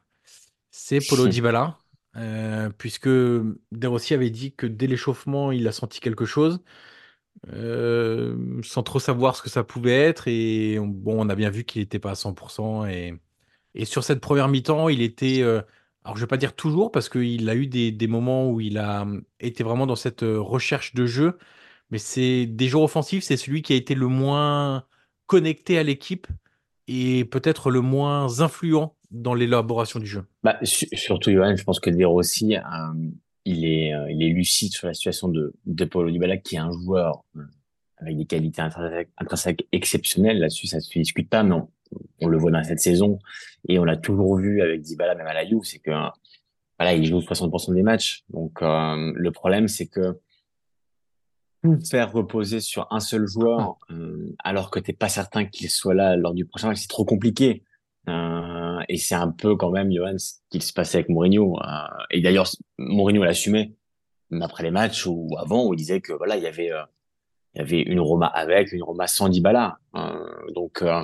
c'est 0.71 0.99
Paulo 1.01 1.27
Dybala, 1.29 1.77
euh, 2.17 2.69
puisque 2.77 3.07
De 3.09 3.87
Rossi 3.87 4.13
avait 4.13 4.29
dit 4.29 4.53
que 4.55 4.67
dès 4.67 4.87
l'échauffement, 4.87 5.51
il 5.51 5.67
a 5.67 5.71
senti 5.71 5.99
quelque 5.99 6.25
chose, 6.25 6.61
euh, 7.49 8.61
sans 8.63 8.83
trop 8.83 8.99
savoir 8.99 9.35
ce 9.35 9.41
que 9.43 9.49
ça 9.49 9.63
pouvait 9.63 9.93
être, 9.93 10.27
et 10.27 10.79
on- 10.79 10.87
bon, 10.87 11.25
on 11.25 11.29
a 11.29 11.35
bien 11.35 11.49
vu 11.49 11.63
qu'il 11.65 11.81
n'était 11.81 11.99
pas 11.99 12.11
à 12.11 12.15
100%, 12.15 12.85
et, 12.85 13.19
et 13.75 13.85
sur 13.85 14.03
cette 14.03 14.21
première 14.21 14.47
mi-temps, 14.49 14.89
il 14.89 15.01
était, 15.01 15.41
euh, 15.43 15.61
alors 16.05 16.17
je 16.17 16.21
vais 16.23 16.27
pas 16.27 16.37
dire 16.37 16.55
toujours, 16.55 16.91
parce 16.91 17.09
qu'il 17.09 17.49
a 17.49 17.55
eu 17.55 17.67
des, 17.67 17.91
des 17.91 18.07
moments 18.07 18.49
où 18.51 18.61
il 18.61 18.77
a 18.77 19.03
hum, 19.03 19.23
été 19.39 19.63
vraiment 19.63 19.87
dans 19.87 19.95
cette 19.95 20.21
recherche 20.23 20.93
de 20.95 21.05
jeu, 21.07 21.37
mais 21.91 21.97
c'est 21.99 22.45
des 22.47 22.67
jours 22.69 22.83
offensifs, 22.83 23.23
c'est 23.23 23.37
celui 23.37 23.61
qui 23.63 23.73
a 23.73 23.75
été 23.75 23.95
le 23.95 24.07
moins 24.07 24.85
connecté 25.27 25.77
à 25.79 25.83
l'équipe 25.83 26.27
et 26.87 27.25
peut-être 27.25 27.71
le 27.71 27.81
moins 27.81 28.41
influent 28.41 28.95
dans 29.13 29.33
l'élaboration 29.33 29.99
du 29.99 30.05
jeu? 30.07 30.25
Bah, 30.43 30.57
su- 30.63 30.89
surtout, 30.93 31.31
Johan, 31.31 31.55
je 31.55 31.63
pense 31.63 31.79
que 31.79 31.89
De 31.89 32.03
Rossi, 32.03 32.55
euh, 32.57 32.61
il 33.45 33.65
est, 33.65 33.93
euh, 33.93 34.11
il 34.11 34.21
est 34.23 34.29
lucide 34.29 34.71
sur 34.73 34.87
la 34.87 34.93
situation 34.93 35.29
de, 35.29 35.53
de 35.65 35.85
Paulo 35.85 36.11
Dybala, 36.11 36.37
qui 36.37 36.55
est 36.55 36.59
un 36.59 36.71
joueur 36.71 37.23
euh, 37.37 37.43
avec 37.97 38.17
des 38.17 38.25
qualités 38.25 38.61
intrinsèques, 38.61 39.09
intrinsèques 39.17 39.67
exceptionnelles. 39.71 40.39
Là-dessus, 40.39 40.67
ça 40.67 40.79
se 40.81 40.91
discute 40.91 41.29
pas, 41.29 41.43
mais 41.43 41.55
on, 41.55 41.69
on 42.21 42.27
le 42.27 42.37
voit 42.37 42.51
dans 42.51 42.63
cette 42.63 42.79
saison. 42.81 43.19
Et 43.69 43.79
on 43.79 43.85
l'a 43.85 43.97
toujours 43.97 44.37
vu 44.37 44.61
avec 44.61 44.81
Dybala, 44.81 45.15
même 45.15 45.27
à 45.27 45.33
la 45.33 45.45
Juve, 45.45 45.63
c'est 45.63 45.79
que, 45.79 45.91
voilà, 46.79 46.93
il 46.95 47.05
joue 47.05 47.19
60% 47.19 47.73
des 47.75 47.83
matchs. 47.83 48.23
Donc, 48.29 48.59
le 48.61 49.29
problème, 49.29 49.67
c'est 49.67 49.87
que 49.87 50.19
tout 51.63 51.79
faire 51.89 52.11
reposer 52.11 52.59
sur 52.59 52.87
un 52.91 52.99
seul 52.99 53.25
joueur, 53.25 53.77
euh, 53.89 54.35
alors 54.43 54.69
que 54.69 54.79
t'es 54.79 54.91
pas 54.91 55.07
certain 55.07 55.45
qu'il 55.45 55.69
soit 55.69 55.93
là 55.93 56.17
lors 56.17 56.33
du 56.33 56.45
prochain 56.45 56.67
match, 56.67 56.79
c'est 56.79 56.89
trop 56.89 57.05
compliqué. 57.05 57.63
Euh, 58.09 58.72
et 58.89 58.97
c'est 58.97 59.15
un 59.15 59.29
peu 59.31 59.55
quand 59.55 59.71
même, 59.71 59.91
Johan, 59.91 60.17
ce 60.17 60.35
qu'il 60.49 60.61
se 60.61 60.73
passait 60.73 60.99
avec 60.99 61.09
Mourinho. 61.09 61.57
Euh, 61.61 61.67
et 62.11 62.21
d'ailleurs, 62.21 62.47
Mourinho 62.77 63.23
l'assumait 63.23 63.73
même 64.29 64.41
après 64.41 64.63
les 64.63 64.71
matchs 64.71 65.05
ou 65.05 65.29
avant, 65.37 65.65
où 65.67 65.73
il 65.73 65.77
disait 65.77 66.01
que 66.01 66.13
voilà, 66.13 66.37
il 66.37 66.43
y 66.43 66.47
avait, 66.47 66.71
euh, 66.71 66.81
il 67.53 67.59
y 67.59 67.61
avait 67.61 67.81
une 67.81 67.99
Roma 67.99 68.27
avec, 68.27 68.71
une 68.71 68.83
Roma 68.83 69.07
sans 69.07 69.29
Dybala. 69.29 69.77
Euh, 69.95 70.51
donc, 70.55 70.81
euh, 70.81 71.03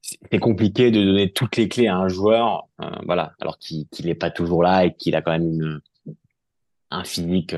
c'est 0.00 0.38
compliqué 0.38 0.90
de 0.90 1.02
donner 1.02 1.32
toutes 1.32 1.56
les 1.56 1.68
clés 1.68 1.86
à 1.86 1.96
un 1.96 2.08
joueur, 2.08 2.68
euh, 2.80 2.90
voilà, 3.06 3.32
alors 3.40 3.58
qu'il 3.58 3.86
qu'il 3.88 4.08
est 4.08 4.14
pas 4.14 4.30
toujours 4.30 4.62
là 4.62 4.84
et 4.84 4.94
qu'il 4.94 5.14
a 5.16 5.22
quand 5.22 5.32
même 5.32 5.48
une, 5.48 5.80
un 6.90 7.04
physique, 7.04 7.56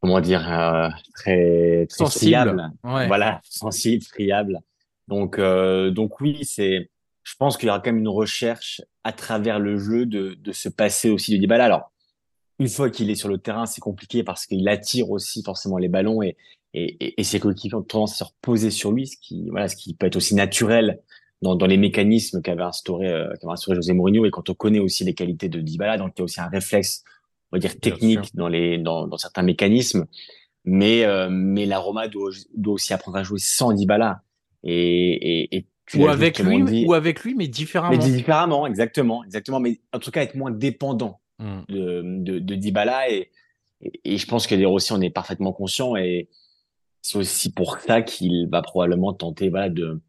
comment 0.00 0.20
dire, 0.20 0.50
euh, 0.52 0.88
très, 1.14 1.86
très 1.88 2.04
Sensible. 2.04 2.32
friable. 2.32 2.70
Ouais. 2.82 3.06
Voilà, 3.06 3.40
sensible, 3.44 4.02
friable. 4.02 4.58
Donc, 5.06 5.38
euh, 5.38 5.90
donc 5.90 6.20
oui, 6.20 6.44
c'est, 6.44 6.90
je 7.24 7.34
pense 7.36 7.56
qu'il 7.56 7.66
y 7.66 7.70
aura 7.70 7.80
quand 7.80 7.90
même 7.90 7.98
une 7.98 8.08
recherche 8.08 8.82
à 9.02 9.12
travers 9.12 9.58
le 9.58 9.78
jeu 9.78 10.06
de, 10.06 10.34
de 10.34 10.52
se 10.52 10.68
passer 10.68 11.10
aussi 11.10 11.32
de 11.32 11.38
Dybala. 11.38 11.64
Alors, 11.64 11.90
une 12.58 12.68
fois 12.68 12.90
qu'il 12.90 13.10
est 13.10 13.14
sur 13.14 13.28
le 13.28 13.38
terrain, 13.38 13.66
c'est 13.66 13.80
compliqué 13.80 14.22
parce 14.22 14.46
qu'il 14.46 14.68
attire 14.68 15.10
aussi 15.10 15.42
forcément 15.42 15.78
les 15.78 15.88
ballons 15.88 16.22
et, 16.22 16.36
et, 16.74 17.20
et, 17.20 17.24
ses 17.24 17.40
coéquipiers 17.40 17.76
ont 17.76 17.82
tendance 17.82 18.14
à 18.14 18.16
se 18.16 18.24
reposer 18.24 18.70
sur 18.70 18.92
lui, 18.92 19.06
ce 19.06 19.16
qui, 19.16 19.48
voilà, 19.50 19.68
ce 19.68 19.76
qui 19.76 19.94
peut 19.94 20.06
être 20.06 20.16
aussi 20.16 20.34
naturel 20.34 21.00
dans, 21.40 21.54
dans 21.54 21.66
les 21.66 21.76
mécanismes 21.76 22.42
qu'avait 22.42 22.62
instauré, 22.62 23.08
euh, 23.08 23.32
qu'avait 23.40 23.52
instauré 23.52 23.76
José 23.76 23.92
Mourinho. 23.92 24.24
Et 24.26 24.30
quand 24.30 24.50
on 24.50 24.54
connaît 24.54 24.80
aussi 24.80 25.04
les 25.04 25.14
qualités 25.14 25.48
de 25.48 25.60
Dybala, 25.60 25.98
donc 25.98 26.12
il 26.16 26.20
y 26.20 26.22
a 26.22 26.24
aussi 26.24 26.40
un 26.40 26.48
réflexe, 26.48 27.04
on 27.52 27.56
va 27.56 27.60
dire 27.60 27.78
technique 27.78 28.34
dans 28.34 28.48
les, 28.48 28.78
dans, 28.78 29.06
dans 29.06 29.18
certains 29.18 29.42
mécanismes. 29.42 30.06
Mais, 30.64 31.04
euh, 31.04 31.28
mais 31.30 31.66
la 31.66 31.78
Roma 31.78 32.08
doit, 32.08 32.30
doit 32.56 32.74
aussi 32.74 32.92
apprendre 32.92 33.18
à 33.18 33.22
jouer 33.22 33.38
sans 33.38 33.72
Dybala. 33.72 34.22
Et, 34.64 35.42
et, 35.42 35.56
et 35.56 35.66
tu 35.86 35.98
Ou 35.98 36.08
avec 36.08 36.38
lui, 36.38 36.62
dit. 36.64 36.84
ou 36.86 36.94
avec 36.94 37.20
lui, 37.24 37.34
mais 37.34 37.44
Mais 37.44 37.48
différemment. 37.48 37.96
différemment, 37.98 38.66
exactement, 38.66 39.24
exactement. 39.24 39.60
Mais 39.60 39.80
en 39.92 39.98
tout 39.98 40.10
cas, 40.10 40.22
être 40.22 40.34
moins 40.34 40.50
dépendant 40.50 41.20
Mm. 41.40 41.62
de, 41.68 42.02
de, 42.22 42.38
de 42.38 42.54
Dybala 42.54 43.10
et, 43.10 43.28
et, 43.80 44.00
et 44.14 44.18
je 44.18 44.26
pense 44.28 44.46
que 44.46 44.54
les 44.54 44.66
Rossi, 44.66 44.92
on 44.92 45.00
est 45.00 45.10
parfaitement 45.10 45.52
conscient 45.52 45.96
et 45.96 46.28
c'est 47.02 47.18
aussi 47.18 47.52
pour 47.52 47.78
ça 47.80 48.02
qu'il 48.02 48.48
va 48.48 48.62
probablement 48.62 49.12
tenter, 49.12 49.48
voilà, 49.50 49.68
de, 49.68 50.00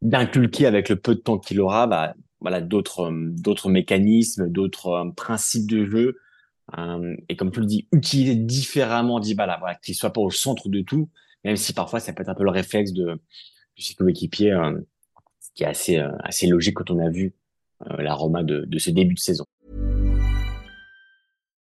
d'inculquer 0.00 0.64
avec 0.66 0.88
le 0.88 0.96
peu 0.96 1.14
de 1.14 1.20
temps 1.20 1.38
qu'il 1.38 1.60
aura, 1.60 1.86
bah, 1.86 2.14
voilà, 2.40 2.60
d'autres, 2.62 3.10
euh, 3.10 3.28
d'autres 3.32 3.68
mécanismes, 3.68 4.48
d'autres 4.48 4.86
euh, 4.88 5.10
principes 5.10 5.68
de 5.70 5.84
jeu. 5.84 6.16
Euh, 6.78 7.14
et 7.28 7.36
comme 7.36 7.50
tu 7.52 7.60
le 7.60 7.66
dis, 7.66 7.86
utiliser 7.92 8.34
différemment 8.34 9.20
Dybala, 9.20 9.58
voilà, 9.58 9.74
qu'il 9.76 9.94
soit 9.94 10.14
pas 10.14 10.22
au 10.22 10.30
centre 10.30 10.70
de 10.70 10.80
tout, 10.80 11.10
même 11.44 11.56
si 11.56 11.74
parfois 11.74 12.00
ça 12.00 12.14
peut 12.14 12.22
être 12.22 12.30
un 12.30 12.34
peu 12.34 12.44
le 12.44 12.50
réflexe 12.50 12.92
de, 12.92 13.04
de 13.04 13.20
ses 13.76 13.94
coéquipiers, 13.94 14.52
euh, 14.52 14.80
qui 15.54 15.64
est 15.64 15.68
assez, 15.68 15.98
euh, 15.98 16.10
assez 16.22 16.46
logique 16.46 16.76
quand 16.76 16.90
on 16.90 16.98
a 16.98 17.10
vu 17.10 17.32
euh, 17.90 18.02
la 18.02 18.14
Roma 18.14 18.42
de, 18.42 18.64
de 18.66 18.78
ce 18.78 18.90
début 18.90 19.14
de 19.14 19.20
saison. 19.20 19.44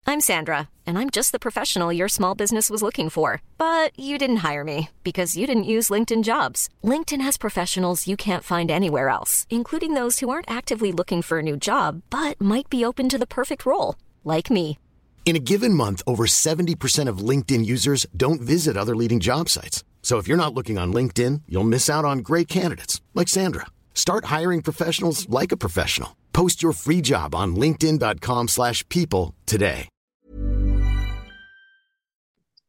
I'm 0.06 0.20
Sandra, 0.20 0.68
and 0.86 0.98
I'm 0.98 1.08
just 1.08 1.32
the 1.32 1.38
professional 1.38 1.90
your 1.90 2.08
small 2.08 2.34
business 2.34 2.68
was 2.68 2.82
looking 2.82 3.08
for. 3.08 3.40
But 3.56 3.98
you 3.98 4.18
didn't 4.18 4.44
hire 4.48 4.62
me 4.62 4.90
because 5.02 5.36
you 5.36 5.46
didn't 5.46 5.64
use 5.64 5.88
LinkedIn 5.88 6.24
jobs. 6.24 6.68
LinkedIn 6.84 7.22
has 7.22 7.38
professionals 7.38 8.06
you 8.06 8.16
can't 8.16 8.44
find 8.44 8.70
anywhere 8.70 9.08
else, 9.08 9.46
including 9.50 9.94
those 9.94 10.20
who 10.20 10.28
aren't 10.28 10.50
actively 10.50 10.92
looking 10.92 11.22
for 11.22 11.38
a 11.38 11.42
new 11.42 11.56
job 11.56 12.02
but 12.10 12.40
might 12.40 12.68
be 12.68 12.84
open 12.84 13.08
to 13.08 13.18
the 13.18 13.26
perfect 13.26 13.64
role, 13.64 13.96
like 14.24 14.50
me. 14.50 14.78
In 15.24 15.36
a 15.36 15.40
given 15.40 15.72
month, 15.72 16.02
over 16.06 16.26
70% 16.26 17.08
of 17.08 17.18
LinkedIn 17.18 17.64
users 17.64 18.06
don't 18.14 18.42
visit 18.42 18.76
other 18.76 18.94
leading 18.94 19.20
job 19.20 19.48
sites. 19.48 19.84
So 20.04 20.18
if 20.18 20.28
you're 20.28 20.36
not 20.36 20.54
looking 20.54 20.78
on 20.78 20.92
LinkedIn, 20.92 21.40
you'll 21.48 21.64
miss 21.64 21.88
out 21.88 22.04
on 22.04 22.18
great 22.18 22.46
candidates 22.46 23.00
like 23.14 23.26
Sandra. 23.26 23.66
Start 23.94 24.26
hiring 24.26 24.62
professionals 24.62 25.26
like 25.30 25.50
a 25.50 25.56
professional. 25.56 26.10
Post 26.32 26.62
your 26.62 26.72
free 26.72 27.00
job 27.02 27.34
on 27.34 27.56
linkedin.com/people 27.56 29.34
today. 29.46 29.88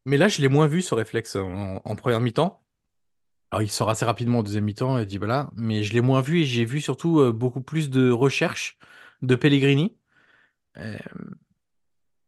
Mais 0.06 0.18
là, 0.18 0.28
je 0.28 0.40
l'ai 0.42 0.50
moins 0.50 0.68
vu 0.68 0.82
ce 0.84 0.94
réflexe 0.94 1.36
en, 1.36 1.82
en 1.84 1.96
première 1.96 2.22
mi-temps. 2.22 2.62
Alors, 3.52 3.64
il 3.64 3.72
sort 3.72 3.90
assez 3.90 4.06
rapidement 4.06 4.40
en 4.40 4.44
deuxième 4.44 4.66
mi-temps, 4.66 5.00
et 5.00 5.06
Dybala, 5.06 5.50
mais 5.56 5.84
je 5.84 5.94
l'ai 5.94 6.02
moins 6.02 6.22
vu 6.22 6.42
et 6.42 6.46
j'ai 6.46 6.66
vu 6.66 6.80
surtout 6.80 7.20
euh, 7.20 7.32
beaucoup 7.32 7.62
plus 7.62 7.90
de 7.90 8.12
recherche 8.12 8.78
de 9.24 9.36
Pellegrini. 9.36 9.98
Euh, 10.78 10.98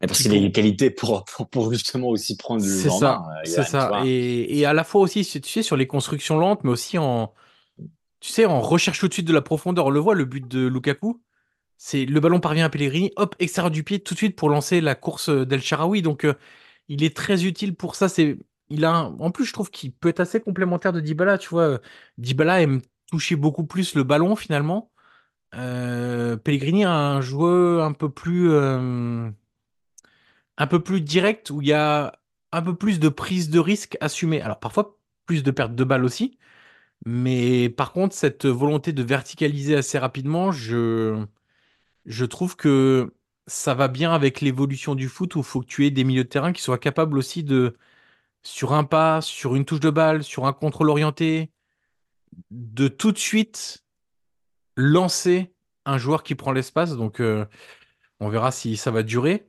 parce 0.05 0.21
qui 0.21 0.29
qu'il 0.29 0.37
a 0.37 0.41
les 0.41 0.51
qualités 0.51 0.91
pour, 0.91 1.25
pour, 1.25 1.49
pour 1.49 1.73
justement 1.73 2.09
aussi 2.09 2.37
prendre 2.37 2.63
le 2.63 2.69
C'est 2.69 2.89
ça, 2.89 3.23
euh, 3.31 3.41
c'est 3.45 3.63
ça. 3.63 4.03
Et, 4.05 4.59
et 4.59 4.65
à 4.65 4.73
la 4.73 4.83
fois 4.83 5.01
aussi, 5.01 5.25
tu 5.25 5.41
sais, 5.49 5.63
sur 5.63 5.75
les 5.75 5.87
constructions 5.87 6.37
lentes, 6.37 6.63
mais 6.63 6.69
aussi 6.69 6.99
en, 6.99 7.33
tu 8.19 8.31
sais, 8.31 8.45
en 8.45 8.61
recherche 8.61 8.99
tout 8.99 9.07
de 9.07 9.13
suite 9.13 9.27
de 9.27 9.33
la 9.33 9.41
profondeur. 9.41 9.87
On 9.87 9.89
le 9.89 9.99
voit, 9.99 10.13
le 10.13 10.25
but 10.25 10.47
de 10.47 10.67
Lukaku, 10.67 11.19
c'est 11.77 12.05
le 12.05 12.19
ballon 12.19 12.39
parvient 12.39 12.65
à 12.65 12.69
Pellegrini, 12.69 13.11
hop, 13.15 13.35
extérieur 13.39 13.71
du 13.71 13.83
pied 13.83 13.99
tout 13.99 14.13
de 14.13 14.19
suite 14.19 14.35
pour 14.35 14.49
lancer 14.49 14.81
la 14.81 14.93
course 14.93 15.29
d'El 15.29 15.61
Shaarawy. 15.61 16.01
Donc, 16.03 16.25
euh, 16.25 16.33
il 16.89 17.03
est 17.03 17.15
très 17.15 17.45
utile 17.45 17.75
pour 17.75 17.95
ça. 17.95 18.07
C'est, 18.09 18.37
il 18.69 18.85
a, 18.85 18.91
un- 18.93 19.17
en 19.19 19.31
plus, 19.31 19.45
je 19.45 19.53
trouve 19.53 19.71
qu'il 19.71 19.91
peut 19.93 20.09
être 20.09 20.19
assez 20.19 20.39
complémentaire 20.41 20.93
de 20.93 20.99
Dybala. 20.99 21.37
Tu 21.37 21.49
vois, 21.49 21.79
Dybala 22.17 22.61
aime 22.61 22.81
toucher 23.11 23.35
beaucoup 23.35 23.65
plus 23.65 23.95
le 23.95 24.03
ballon 24.03 24.35
finalement. 24.35 24.91
Euh, 25.55 26.35
Pellegrini 26.37 26.83
a 26.85 26.91
un 26.91 27.21
joueur 27.21 27.83
un 27.85 27.93
peu 27.93 28.09
plus, 28.09 28.51
euh, 28.51 29.29
un 30.57 30.67
peu 30.67 30.81
plus 30.81 31.01
direct 31.01 31.49
où 31.51 31.61
il 31.61 31.67
y 31.67 31.73
a 31.73 32.19
un 32.51 32.61
peu 32.61 32.75
plus 32.75 32.99
de 32.99 33.09
prise 33.09 33.49
de 33.49 33.59
risque 33.59 33.97
assumée. 34.01 34.41
Alors 34.41 34.59
parfois 34.59 34.97
plus 35.25 35.43
de 35.43 35.51
perte 35.51 35.75
de 35.75 35.83
balles 35.83 36.05
aussi, 36.05 36.37
mais 37.05 37.69
par 37.69 37.93
contre 37.93 38.15
cette 38.15 38.45
volonté 38.45 38.93
de 38.93 39.03
verticaliser 39.03 39.75
assez 39.75 39.99
rapidement, 39.99 40.51
je 40.51 41.27
trouve 42.29 42.55
que 42.55 43.13
ça 43.47 43.73
va 43.73 43.87
bien 43.87 44.13
avec 44.13 44.41
l'évolution 44.41 44.95
du 44.95 45.07
foot 45.07 45.35
où 45.35 45.39
il 45.39 45.45
faut 45.45 45.61
que 45.61 45.67
tu 45.67 45.85
aies 45.85 45.91
des 45.91 46.03
milieux 46.03 46.25
de 46.25 46.29
terrain 46.29 46.53
qui 46.53 46.61
soient 46.61 46.77
capables 46.77 47.17
aussi 47.17 47.43
de 47.43 47.77
sur 48.43 48.73
un 48.73 48.83
pas, 48.83 49.21
sur 49.21 49.55
une 49.55 49.65
touche 49.65 49.79
de 49.81 49.89
balle, 49.89 50.23
sur 50.23 50.45
un 50.45 50.53
contrôle 50.53 50.89
orienté, 50.89 51.51
de 52.51 52.87
tout 52.87 53.11
de 53.11 53.17
suite 53.17 53.83
lancer 54.75 55.53
un 55.85 55.97
joueur 55.97 56.23
qui 56.23 56.35
prend 56.35 56.51
l'espace. 56.51 56.95
Donc 56.97 57.19
euh, 57.19 57.45
on 58.19 58.29
verra 58.29 58.51
si 58.51 58.77
ça 58.77 58.91
va 58.91 59.03
durer. 59.03 59.47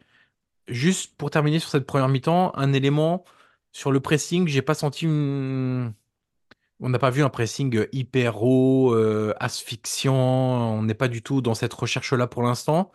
Juste 0.68 1.16
pour 1.16 1.30
terminer 1.30 1.58
sur 1.58 1.70
cette 1.70 1.86
première 1.86 2.08
mi-temps, 2.08 2.52
un 2.54 2.72
élément 2.72 3.24
sur 3.72 3.90
le 3.92 4.00
pressing, 4.00 4.46
j'ai 4.48 4.62
pas 4.62 4.74
senti. 4.74 5.06
On 5.06 6.88
n'a 6.88 6.98
pas 6.98 7.10
vu 7.10 7.22
un 7.22 7.28
pressing 7.30 7.86
hyper 7.92 8.42
haut, 8.42 8.94
euh, 8.94 9.34
asphyxiant. 9.40 10.14
On 10.14 10.82
n'est 10.82 10.94
pas 10.94 11.08
du 11.08 11.22
tout 11.22 11.40
dans 11.40 11.54
cette 11.54 11.74
recherche-là 11.74 12.26
pour 12.26 12.42
l'instant. 12.42 12.92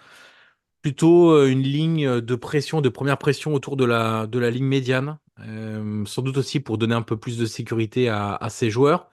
Plutôt 0.81 1.31
euh, 1.31 1.47
une 1.49 1.61
ligne 1.63 2.21
de 2.21 2.35
pression, 2.35 2.81
de 2.81 2.89
première 2.89 3.17
pression 3.17 3.53
autour 3.53 3.77
de 3.77 3.85
la, 3.85 4.27
de 4.27 4.39
la 4.39 4.51
ligne 4.51 4.65
médiane. 4.65 5.19
Euh, 5.39 6.05
sans 6.05 6.21
doute 6.21 6.37
aussi 6.37 6.59
pour 6.59 6.77
donner 6.77 6.95
un 6.95 7.01
peu 7.01 7.17
plus 7.17 7.37
de 7.37 7.45
sécurité 7.45 8.09
à, 8.09 8.35
à 8.35 8.49
ces 8.49 8.69
joueurs. 8.69 9.09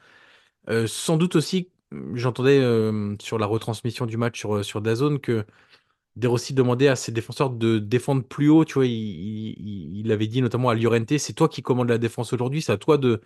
Sans 0.87 1.17
doute 1.17 1.35
aussi, 1.35 1.71
j'entendais 2.15 2.61
sur 3.21 3.39
la 3.39 3.47
retransmission 3.47 4.07
du 4.07 4.17
match 4.17 4.39
sur, 4.39 4.65
sur 4.65 4.81
DAZN 4.81 5.19
que 5.19 5.45
De 6.17 6.29
Rossi 6.29 6.55
demandait 6.55 6.89
à 6.89 6.97
ses 6.97 7.13
défenseurs 7.13 7.51
de 7.51 7.79
défendre 7.79 8.25
plus 8.25 8.49
haut. 8.49 8.65
Tu 8.65 8.75
vois, 8.75 8.87
il, 8.87 10.11
avait 10.13 10.27
dit 10.27 10.43
notamment 10.43 10.69
à 10.71 10.75
Llorente, 10.75 11.19
c'est 11.19 11.33
toi 11.33 11.49
qui 11.49 11.63
commandes 11.63 11.89
la 11.89 11.99
défense 11.99 12.33
aujourd'hui, 12.33 12.63
c'est 12.63 12.73
à 12.73 12.79
toi 12.79 12.99
de, 12.99 13.21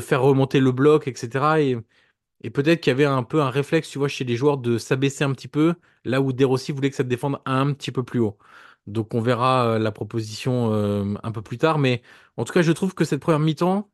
faire 0.00 0.22
remonter 0.22 0.60
le 0.60 0.72
bloc, 0.72 1.08
etc. 1.08 1.60
Et, 2.42 2.50
peut-être 2.50 2.80
qu'il 2.80 2.90
y 2.90 2.94
avait 2.94 3.04
un 3.04 3.22
peu 3.22 3.42
un 3.42 3.50
réflexe, 3.50 3.90
tu 3.90 3.98
vois, 3.98 4.08
chez 4.08 4.24
les 4.24 4.36
joueurs 4.36 4.58
de 4.58 4.78
s'abaisser 4.78 5.24
un 5.24 5.32
petit 5.32 5.48
peu, 5.48 5.74
là 6.04 6.20
où 6.20 6.32
De 6.32 6.44
Rossi 6.44 6.72
voulait 6.72 6.90
que 6.90 6.96
ça 6.96 7.04
te 7.04 7.08
défende 7.08 7.38
un 7.46 7.72
petit 7.72 7.92
peu 7.92 8.04
plus 8.04 8.20
haut. 8.20 8.38
Donc 8.86 9.14
on 9.14 9.20
verra 9.20 9.66
euh, 9.74 9.78
la 9.78 9.92
proposition 9.92 10.72
euh, 10.72 11.14
un 11.22 11.32
peu 11.32 11.42
plus 11.42 11.58
tard. 11.58 11.78
Mais 11.78 12.02
en 12.36 12.44
tout 12.44 12.52
cas, 12.52 12.62
je 12.62 12.72
trouve 12.72 12.94
que 12.94 13.04
cette 13.04 13.20
première 13.20 13.40
mi-temps, 13.40 13.90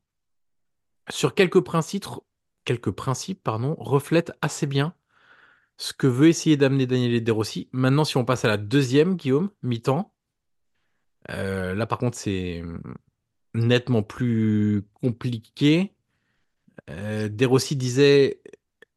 sur 1.11 1.35
quelques 1.35 1.61
principes, 1.61 2.07
quelques 2.65 2.91
principes, 2.91 3.43
pardon, 3.43 3.75
reflète 3.79 4.33
assez 4.43 4.67
bien 4.67 4.95
ce 5.77 5.93
que 5.93 6.07
veut 6.07 6.29
essayer 6.29 6.57
d'amener 6.57 6.87
Daniel 6.87 7.23
De 7.23 7.33
Rossi. 7.33 7.69
Maintenant, 7.73 8.05
si 8.05 8.17
on 8.17 8.25
passe 8.25 8.45
à 8.45 8.49
la 8.49 8.57
deuxième, 8.57 9.17
Guillaume, 9.17 9.51
mi-temps, 9.63 10.13
euh, 11.31 11.75
là 11.75 11.87
par 11.87 11.99
contre 11.99 12.19
c'est 12.19 12.63
nettement 13.55 14.03
plus 14.03 14.85
compliqué. 14.95 15.95
Euh, 16.91 17.29
De 17.29 17.47
Rossi 17.47 17.77
disait, 17.77 18.43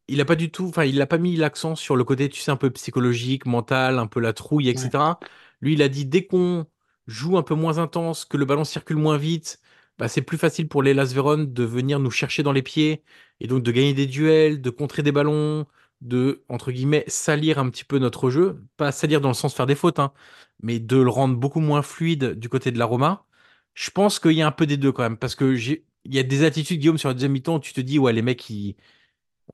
il 0.07 0.21
a 0.21 0.25
pas 0.25 0.35
du 0.35 0.51
tout, 0.51 0.67
enfin 0.67 0.85
il 0.85 0.97
n'a 0.97 1.07
pas 1.07 1.17
mis 1.17 1.35
l'accent 1.37 1.75
sur 1.75 1.95
le 1.95 2.03
côté, 2.03 2.29
tu 2.29 2.41
sais, 2.41 2.51
un 2.51 2.57
peu 2.57 2.71
psychologique, 2.71 3.45
mental, 3.45 3.99
un 3.99 4.07
peu 4.07 4.19
la 4.19 4.33
trouille, 4.33 4.69
Ouais. 4.73 4.73
etc. 4.73 5.19
Lui, 5.61 5.73
il 5.73 5.81
a 5.81 5.89
dit 5.89 6.05
dès 6.05 6.25
qu'on 6.27 6.67
joue 7.07 7.37
un 7.37 7.43
peu 7.43 7.55
moins 7.55 7.77
intense, 7.79 8.25
que 8.25 8.37
le 8.37 8.45
ballon 8.45 8.63
circule 8.65 8.97
moins 8.97 9.17
vite, 9.17 9.59
bah, 9.97 10.07
c'est 10.09 10.21
plus 10.21 10.37
facile 10.37 10.67
pour 10.69 10.83
les 10.83 10.93
Las 10.93 11.13
Véron 11.13 11.39
de 11.45 11.63
venir 11.63 11.99
nous 11.99 12.11
chercher 12.11 12.43
dans 12.43 12.51
les 12.53 12.63
pieds 12.63 13.03
et 13.39 13.47
donc 13.47 13.63
de 13.63 13.71
gagner 13.71 13.93
des 13.93 14.07
duels, 14.07 14.61
de 14.61 14.69
contrer 14.69 15.03
des 15.03 15.11
ballons, 15.11 15.65
de, 16.07 16.43
entre 16.49 16.71
guillemets, 16.71 17.03
salir 17.07 17.59
un 17.59 17.69
petit 17.69 17.83
peu 17.83 17.99
notre 17.99 18.29
jeu. 18.29 18.63
Pas 18.77 18.91
salir 18.91 19.21
dans 19.21 19.29
le 19.29 19.33
sens 19.33 19.53
faire 19.53 19.65
des 19.65 19.75
fautes, 19.75 19.99
hein, 19.99 20.13
mais 20.61 20.79
de 20.79 20.97
le 20.97 21.09
rendre 21.09 21.35
beaucoup 21.35 21.59
moins 21.59 21.81
fluide 21.81 22.33
du 22.39 22.49
côté 22.49 22.71
de 22.71 22.79
la 22.79 22.85
Roma. 22.85 23.25
Je 23.73 23.89
pense 23.91 24.19
qu'il 24.19 24.33
y 24.33 24.41
a 24.41 24.47
un 24.47 24.51
peu 24.51 24.65
des 24.65 24.77
deux 24.77 24.91
quand 24.91 25.03
même, 25.03 25.17
parce 25.17 25.35
que 25.35 25.55
il 25.55 26.13
y 26.15 26.19
a 26.19 26.23
des 26.23 26.43
attitudes, 26.43 26.79
Guillaume, 26.79 26.97
sur 26.97 27.09
la 27.09 27.13
deuxième 27.13 27.31
mi-temps 27.33 27.59
tu 27.59 27.73
te 27.73 27.81
dis, 27.81 27.99
ouais, 27.99 28.13
les 28.13 28.21
mecs, 28.21 28.49
ils, 28.49 28.75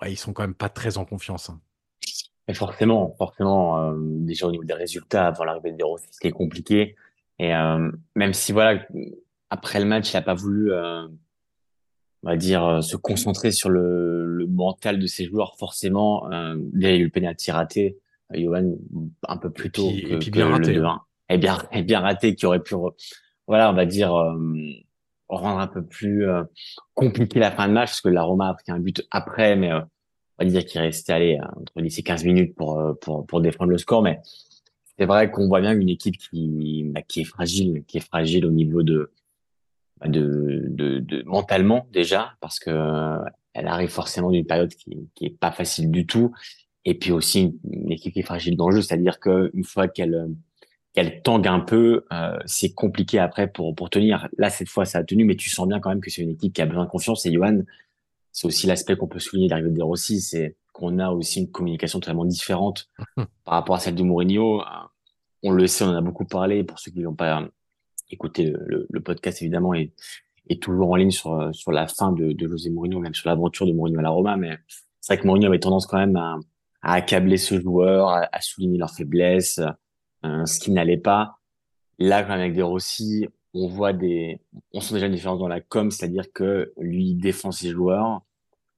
ils 0.05 0.17
sont 0.17 0.33
quand 0.33 0.43
même 0.43 0.53
pas 0.53 0.69
très 0.69 0.97
en 0.97 1.05
confiance. 1.05 1.49
hein. 1.49 1.59
Mais 2.47 2.53
forcément, 2.53 3.13
forcément, 3.17 3.79
euh, 3.79 3.95
déjà 3.97 4.47
au 4.47 4.51
niveau 4.51 4.63
des 4.63 4.73
résultats 4.73 5.27
avant 5.27 5.43
l'arrivée 5.45 5.71
de 5.71 5.77
De 5.77 5.83
Rossi, 5.83 6.07
c'était 6.11 6.31
compliqué. 6.31 6.95
Et 7.39 7.55
euh, 7.55 7.91
même 8.15 8.33
si 8.33 8.51
voilà, 8.51 8.85
après 9.49 9.79
le 9.79 9.85
match, 9.85 10.11
il 10.11 10.17
a 10.17 10.21
pas 10.21 10.33
voulu, 10.33 10.71
euh, 10.73 11.07
on 12.23 12.29
va 12.29 12.35
dire, 12.37 12.63
euh, 12.65 12.81
se 12.81 12.95
concentrer 12.95 13.51
sur 13.51 13.69
le, 13.69 14.25
le 14.25 14.47
mental 14.47 14.99
de 14.99 15.07
ses 15.07 15.25
joueurs. 15.25 15.55
Forcément, 15.57 16.31
euh, 16.31 16.55
il 16.75 16.81
y 16.83 16.85
a 16.85 16.95
eu 16.95 17.03
le 17.05 17.09
penalty 17.09 17.51
raté, 17.51 17.97
euh, 18.33 18.39
Johan, 18.39 18.75
un 19.27 19.37
peu 19.37 19.49
plus 19.49 19.67
Et 19.67 19.71
tôt 19.71 19.89
puis- 19.89 20.03
que, 20.03 20.07
et 20.13 20.17
puis 20.19 20.27
que 20.27 20.31
bien 20.35 20.47
le 20.47 20.53
raté, 20.53 20.73
2-1. 20.75 20.99
Et 21.29 21.37
bien, 21.37 21.57
et 21.71 21.81
bien 21.83 21.99
raté, 22.01 22.35
qui 22.35 22.45
aurait 22.45 22.61
pu, 22.61 22.75
re- 22.75 22.93
voilà, 23.47 23.71
on 23.71 23.73
va 23.73 23.85
dire, 23.85 24.13
euh, 24.13 24.35
rendre 25.29 25.59
un 25.59 25.67
peu 25.67 25.83
plus 25.83 26.27
euh, 26.27 26.43
compliqué 26.93 27.39
la 27.39 27.51
fin 27.51 27.67
de 27.67 27.73
match, 27.73 27.89
parce 27.89 28.01
que 28.01 28.09
la 28.09 28.23
Roma 28.23 28.49
a 28.49 28.53
pris 28.53 28.71
un 28.71 28.79
but 28.79 29.01
après, 29.11 29.55
mais 29.55 29.71
euh, 29.71 29.79
on 30.39 30.43
va 30.43 30.49
dire 30.49 30.65
qu'il 30.65 30.81
restait 30.81 31.13
allé 31.13 31.39
entre 31.55 31.81
10 31.81 31.99
et 31.99 32.03
15 32.03 32.25
minutes 32.25 32.55
pour, 32.55 32.81
pour, 33.01 33.25
pour 33.25 33.41
défendre 33.41 33.71
le 33.71 33.77
score. 33.77 34.01
Mais 34.03 34.19
c'est 34.97 35.05
vrai 35.05 35.31
qu'on 35.31 35.47
voit 35.47 35.61
bien 35.61 35.71
une 35.73 35.89
équipe 35.89 36.17
qui, 36.17 36.83
bah, 36.85 37.01
qui 37.01 37.21
est 37.21 37.25
fragile, 37.25 37.83
qui 37.87 37.97
est 37.97 38.01
fragile 38.05 38.45
au 38.45 38.51
niveau 38.51 38.83
de, 38.83 39.11
de, 40.05 40.65
de, 40.69 40.99
de 40.99 41.23
mentalement 41.23 41.87
déjà, 41.91 42.33
parce 42.41 42.59
que 42.59 42.69
euh, 42.69 43.17
elle 43.53 43.67
arrive 43.67 43.89
forcément 43.89 44.31
d'une 44.31 44.45
période 44.45 44.73
qui, 44.73 45.09
qui 45.15 45.25
est 45.25 45.37
pas 45.37 45.51
facile 45.51 45.91
du 45.91 46.05
tout. 46.05 46.33
Et 46.85 46.97
puis 46.97 47.11
aussi 47.11 47.59
une, 47.69 47.91
équipe 47.91 48.13
qui 48.13 48.19
est 48.19 48.23
fragile 48.23 48.57
dans 48.57 48.69
le 48.69 48.77
jeu, 48.77 48.81
c'est-à-dire 48.81 49.19
qu'une 49.19 49.63
fois 49.63 49.87
qu'elle 49.87 50.15
euh, 50.15 50.27
qu'elle 50.93 51.21
tangue 51.21 51.47
un 51.47 51.59
peu, 51.59 52.05
euh, 52.11 52.37
c'est 52.45 52.73
compliqué 52.73 53.19
après 53.19 53.47
pour 53.47 53.75
pour 53.75 53.89
tenir. 53.89 54.27
Là 54.37 54.49
cette 54.49 54.69
fois 54.69 54.85
ça 54.85 54.99
a 54.99 55.03
tenu, 55.03 55.25
mais 55.25 55.35
tu 55.35 55.49
sens 55.49 55.67
bien 55.67 55.79
quand 55.79 55.89
même 55.89 56.01
que 56.01 56.09
c'est 56.09 56.21
une 56.21 56.31
équipe 56.31 56.53
qui 56.53 56.61
a 56.61 56.65
besoin 56.65 56.85
de 56.85 56.89
confiance. 56.89 57.25
Et 57.25 57.33
Johan, 57.33 57.61
c'est 58.31 58.47
aussi 58.47 58.67
l'aspect 58.67 58.95
qu'on 58.95 59.07
peut 59.07 59.19
souligner 59.19 59.47
d'arrivée 59.47 59.69
de 59.69 59.75
De 59.75 59.83
Rossi, 59.83 60.21
c'est 60.21 60.55
qu'on 60.73 60.99
a 60.99 61.11
aussi 61.11 61.41
une 61.41 61.51
communication 61.51 61.99
totalement 61.99 62.25
différente 62.25 62.89
par 63.15 63.53
rapport 63.53 63.75
à 63.75 63.79
celle 63.79 63.95
de 63.95 64.03
Mourinho. 64.03 64.61
Euh, 64.61 64.65
On 65.43 65.51
le 65.51 65.67
sait, 65.67 65.83
on 65.83 65.89
en 65.89 65.95
a 65.95 66.01
beaucoup 66.01 66.25
parlé. 66.25 66.63
Pour 66.63 66.79
ceux 66.79 66.91
qui 66.91 67.01
n'ont 67.01 67.15
pas 67.15 67.47
écouté 68.11 68.45
le, 68.45 68.59
le, 68.65 68.87
le 68.89 69.01
podcast, 69.01 69.41
évidemment, 69.41 69.73
est, 69.73 69.91
est 70.49 70.61
toujours 70.61 70.91
en 70.91 70.95
ligne 70.95 71.11
sur, 71.11 71.53
sur 71.53 71.71
la 71.71 71.87
fin 71.87 72.11
de, 72.11 72.31
de 72.33 72.47
José 72.47 72.69
Mourinho, 72.69 72.99
même 72.99 73.13
sur 73.13 73.29
l'aventure 73.29 73.65
de 73.65 73.73
Mourinho 73.73 73.99
à 73.99 74.03
la 74.03 74.09
Roma. 74.09 74.37
Mais 74.37 74.57
c'est 74.99 75.13
vrai 75.13 75.21
que 75.21 75.27
Mourinho 75.27 75.47
avait 75.47 75.59
tendance 75.59 75.85
quand 75.85 75.97
même 75.97 76.15
à, 76.15 76.37
à 76.81 76.93
accabler 76.93 77.37
ce 77.37 77.59
joueur, 77.59 78.09
à, 78.09 78.27
à 78.31 78.41
souligner 78.41 78.77
leurs 78.77 78.93
faiblesses, 78.93 79.61
euh, 80.25 80.45
ce 80.45 80.59
qui 80.59 80.71
n'allait 80.71 80.97
pas. 80.97 81.39
Là, 81.99 82.23
quand 82.23 82.29
même, 82.29 82.39
avec 82.39 82.55
De 82.55 82.63
Rossi, 82.63 83.27
on 83.53 83.67
voit 83.67 83.93
des, 83.93 84.39
on 84.73 84.79
sent 84.79 84.93
déjà 84.95 85.07
une 85.07 85.13
différence 85.13 85.39
dans 85.39 85.47
la 85.47 85.61
com, 85.61 85.91
c'est-à-dire 85.91 86.31
que 86.33 86.71
lui 86.77 87.09
il 87.09 87.15
défend 87.15 87.51
ses 87.51 87.69
joueurs. 87.69 88.21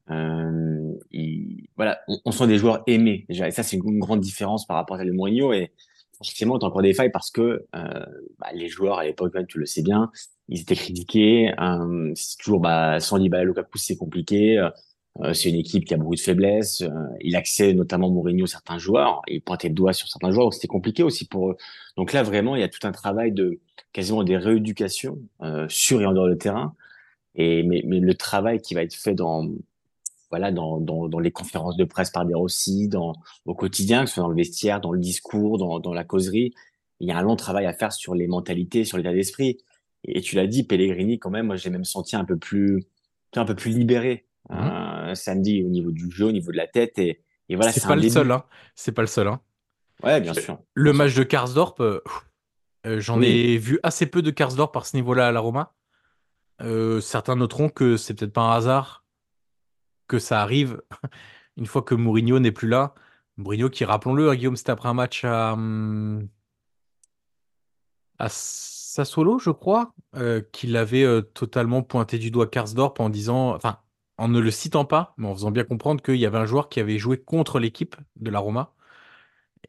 Euh, 0.09 0.93
il, 1.11 1.67
voilà, 1.77 1.99
on, 2.07 2.17
on 2.25 2.31
sent 2.31 2.47
des 2.47 2.57
joueurs 2.57 2.83
aimés 2.87 3.25
déjà, 3.29 3.47
et 3.47 3.51
ça 3.51 3.63
c'est 3.63 3.77
une, 3.77 3.87
une 3.87 3.99
grande 3.99 4.19
différence 4.19 4.65
par 4.65 4.75
rapport 4.75 4.95
à 4.95 4.99
celle 4.99 5.09
de 5.09 5.13
Mourinho. 5.13 5.53
Et 5.53 5.71
forcément, 6.23 6.59
t'as 6.59 6.67
encore 6.67 6.81
des 6.81 6.93
failles 6.93 7.11
parce 7.11 7.31
que 7.31 7.41
euh, 7.41 8.05
bah, 8.39 8.47
les 8.53 8.67
joueurs 8.67 8.99
à 8.99 9.05
l'époque, 9.05 9.33
tu 9.47 9.59
le 9.59 9.65
sais 9.65 9.81
bien, 9.81 10.11
ils 10.49 10.61
étaient 10.61 10.75
critiqués. 10.75 11.53
Euh, 11.59 12.11
c'est 12.15 12.37
toujours 12.37 12.59
bah, 12.59 12.99
sans 12.99 13.17
Dybala, 13.19 13.43
Lukaku, 13.45 13.77
c'est 13.77 13.97
compliqué. 13.97 14.59
Euh, 15.21 15.33
c'est 15.33 15.49
une 15.49 15.55
équipe 15.55 15.85
qui 15.85 15.93
a 15.93 15.97
beaucoup 15.97 16.15
de 16.15 16.19
faiblesses. 16.19 16.81
Euh, 16.81 16.89
il 17.21 17.35
accède 17.35 17.75
notamment 17.75 18.09
Mourinho 18.09 18.47
certains 18.47 18.79
joueurs. 18.79 19.21
Il 19.27 19.41
pointait 19.41 19.67
le 19.67 19.75
doigt 19.75 19.93
sur 19.93 20.07
certains 20.07 20.31
joueurs, 20.31 20.45
donc 20.47 20.53
c'était 20.55 20.67
compliqué 20.67 21.03
aussi 21.03 21.27
pour 21.27 21.51
eux. 21.51 21.57
Donc 21.97 22.13
là, 22.13 22.23
vraiment, 22.23 22.55
il 22.55 22.61
y 22.61 22.63
a 22.63 22.69
tout 22.69 22.85
un 22.87 22.91
travail 22.91 23.31
de 23.31 23.59
quasiment 23.91 24.23
des 24.23 24.37
rééducations 24.37 25.19
euh, 25.41 25.67
sur 25.69 26.01
et 26.01 26.05
en 26.05 26.13
dehors 26.13 26.29
du 26.29 26.37
terrain. 26.37 26.75
Et 27.35 27.63
mais, 27.63 27.83
mais 27.85 27.99
le 27.99 28.13
travail 28.15 28.59
qui 28.61 28.73
va 28.73 28.83
être 28.83 28.95
fait 28.95 29.13
dans 29.13 29.49
voilà 30.33 30.51
dans, 30.51 30.79
dans, 30.79 31.07
dans 31.07 31.19
les 31.19 31.31
conférences 31.31 31.77
de 31.77 31.83
presse 31.85 32.09
par 32.09 32.25
des 32.25 32.33
Rossi, 32.33 32.87
dans 32.87 33.13
au 33.45 33.53
quotidien, 33.53 34.01
que 34.01 34.07
ce 34.07 34.15
soit 34.15 34.23
dans 34.23 34.29
le 34.29 34.35
vestiaire, 34.35 34.81
dans 34.81 34.91
le 34.91 34.99
discours, 34.99 35.59
dans, 35.59 35.79
dans 35.79 35.93
la 35.93 36.03
causerie, 36.03 36.55
il 36.99 37.07
y 37.07 37.11
a 37.11 37.17
un 37.19 37.21
long 37.21 37.35
travail 37.35 37.67
à 37.67 37.73
faire 37.73 37.91
sur 37.93 38.15
les 38.15 38.27
mentalités, 38.27 38.83
sur 38.83 38.97
l'état 38.97 39.13
d'esprit. 39.13 39.59
Et, 40.03 40.21
tu 40.21 40.35
l'as 40.35 40.47
dit, 40.47 40.63
Pellegrini, 40.63 41.19
quand 41.19 41.29
même, 41.29 41.45
moi, 41.45 41.55
j'ai 41.55 41.69
même 41.69 41.83
senti 41.85 42.15
un 42.15 42.25
peu 42.25 42.35
plus, 42.37 42.83
un 43.35 43.45
peu 43.45 43.53
plus 43.55 43.71
libéré 43.77 44.25
Mhm. 44.49 44.57
euh, 44.59 45.15
samedi 45.15 45.63
au 45.63 45.69
niveau 45.69 45.91
du 45.91 46.09
jeu, 46.09 46.25
au 46.25 46.31
niveau 46.31 46.51
de 46.51 46.57
la 46.57 46.67
tête. 46.67 46.97
Et, 46.97 47.21
et 47.49 47.55
voilà, 47.55 47.71
c'est 47.71 47.79
c'est 47.81 47.87
pas 47.87 47.95
le 47.95 48.09
seul, 48.09 48.31
hein. 48.31 48.43
C'est 48.75 48.91
pas 48.91 49.03
le 49.03 49.07
seul, 49.07 49.27
hein. 49.27 49.39
Ouais, 50.03 50.19
bien 50.19 50.33
sûr. 50.33 50.57
Le 50.73 50.83
Bien 50.91 50.93
sûr. 50.93 50.97
match 50.97 51.15
de 51.15 51.23
Karsdorp, 51.23 51.75
euh, 51.79 52.01
Euh, 52.85 52.99
j'en 52.99 53.19
Oui, 53.19 53.27
ai 53.27 53.57
vu 53.57 53.79
assez 53.83 54.07
peu 54.07 54.21
de 54.23 54.31
Karsdorp 54.31 54.71
par 54.73 54.85
ce 54.87 54.97
niveau-là 54.97 55.27
à 55.27 55.31
la 55.31 55.39
Roma. 55.39 55.73
Euh, 56.61 56.99
certains 57.01 57.35
noteront 57.35 57.69
que 57.69 57.97
c'est 57.97 58.13
peut-être 58.13 58.33
pas 58.33 58.41
un 58.41 58.55
hasard 58.57 59.02
ça 60.19 60.41
arrive 60.41 60.81
une 61.57 61.65
fois 61.65 61.81
que 61.83 61.95
Mourinho 61.95 62.39
n'est 62.39 62.51
plus 62.51 62.67
là. 62.67 62.93
Mourinho 63.37 63.69
qui, 63.69 63.85
rappelons-le, 63.85 64.29
hein, 64.29 64.35
Guillaume, 64.35 64.55
c'était 64.55 64.71
après 64.71 64.89
un 64.89 64.93
match 64.93 65.25
à, 65.25 65.53
hum, 65.53 66.27
à 68.19 68.29
Sassuolo, 68.29 69.39
je 69.39 69.49
crois, 69.49 69.93
euh, 70.15 70.41
qu'il 70.51 70.77
avait 70.77 71.03
euh, 71.03 71.21
totalement 71.21 71.81
pointé 71.83 72.19
du 72.19 72.31
doigt 72.31 72.47
Karsdorp 72.47 72.99
en 72.99 73.09
disant, 73.09 73.55
enfin, 73.55 73.79
en 74.17 74.27
ne 74.27 74.39
le 74.39 74.51
citant 74.51 74.85
pas, 74.85 75.13
mais 75.17 75.27
en 75.27 75.33
faisant 75.35 75.51
bien 75.51 75.63
comprendre 75.63 76.01
qu'il 76.03 76.17
y 76.17 76.25
avait 76.25 76.37
un 76.37 76.45
joueur 76.45 76.69
qui 76.69 76.79
avait 76.79 76.99
joué 76.99 77.17
contre 77.19 77.59
l'équipe 77.59 77.95
de 78.17 78.29
la 78.31 78.39
Roma. 78.39 78.73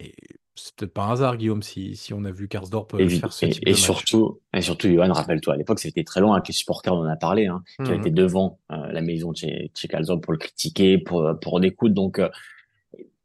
Et 0.00 0.14
c'est 0.56 0.74
peut-être 0.76 0.94
pas 0.94 1.04
un 1.04 1.12
hasard, 1.12 1.36
Guillaume, 1.36 1.62
si, 1.62 1.96
si 1.96 2.14
on 2.14 2.24
a 2.24 2.30
vu 2.30 2.48
Karsdorp 2.48 2.94
euh, 2.94 2.98
évi- 2.98 3.20
faire 3.20 3.32
ce 3.32 3.46
type 3.46 3.66
et, 3.66 3.70
et 3.70 3.74
de 3.74 3.80
match. 3.80 4.06
surtout, 4.06 4.40
et 4.54 4.60
surtout, 4.62 4.88
Johan, 4.88 5.12
rappelle-toi, 5.12 5.54
à 5.54 5.56
l'époque, 5.56 5.80
c'était 5.80 6.04
très 6.04 6.20
loin 6.20 6.34
avec 6.36 6.48
les 6.48 6.54
supporters, 6.54 6.94
on 6.94 6.98
en 7.00 7.08
a 7.08 7.16
parlé, 7.16 7.46
hein, 7.46 7.62
qui 7.82 7.92
Mhm. 7.92 7.98
étaient 7.98 8.10
devant 8.10 8.58
euh, 8.70 8.92
la 8.92 9.00
maison 9.00 9.32
de 9.32 9.36
chez, 9.36 9.70
chez 9.74 9.88
Calzone 9.88 10.20
pour 10.20 10.32
le 10.32 10.38
critiquer, 10.38 10.98
pour, 10.98 11.28
pour 11.40 11.54
en 11.54 11.62
écoute. 11.62 11.92
Donc, 11.92 12.18
euh, 12.18 12.28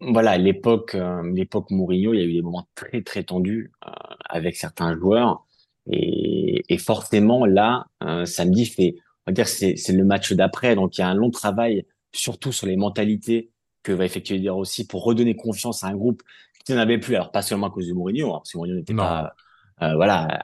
voilà, 0.01 0.37
l'époque, 0.37 0.95
euh, 0.95 1.21
l'époque 1.33 1.71
Mourinho, 1.71 2.13
il 2.13 2.19
y 2.19 2.23
a 2.23 2.25
eu 2.25 2.33
des 2.33 2.41
moments 2.41 2.67
très, 2.73 3.01
très 3.01 3.23
tendus 3.23 3.71
euh, 3.85 3.91
avec 4.29 4.55
certains 4.55 4.97
joueurs. 4.97 5.45
Et, 5.91 6.63
et 6.69 6.77
forcément, 6.77 7.45
là, 7.45 7.85
euh, 8.03 8.25
samedi, 8.25 8.65
fait, 8.65 8.95
on 9.27 9.31
va 9.31 9.33
dire, 9.33 9.47
c'est, 9.47 9.75
le 9.89 10.05
match 10.05 10.31
d'après. 10.33 10.75
Donc, 10.75 10.97
il 10.97 11.01
y 11.01 11.03
a 11.03 11.07
un 11.09 11.15
long 11.15 11.31
travail, 11.31 11.85
surtout 12.11 12.51
sur 12.51 12.65
les 12.67 12.77
mentalités 12.77 13.51
que 13.83 13.91
va 13.91 14.05
effectuer 14.05 14.47
Rossi 14.49 14.87
pour 14.87 15.03
redonner 15.03 15.35
confiance 15.35 15.83
à 15.83 15.87
un 15.87 15.95
groupe 15.95 16.21
qui 16.65 16.73
n'en 16.73 16.79
avait 16.79 16.97
plus. 16.97 17.15
Alors, 17.15 17.31
pas 17.31 17.41
seulement 17.41 17.67
à 17.67 17.71
cause 17.71 17.87
de 17.87 17.93
Mourinho, 17.93 18.33
hein, 18.33 18.39
parce 18.39 18.51
que 18.51 18.57
Mourinho 18.57 18.77
n'était 18.77 18.93
pas, 18.93 19.33
euh, 19.81 19.95
voilà, 19.95 20.39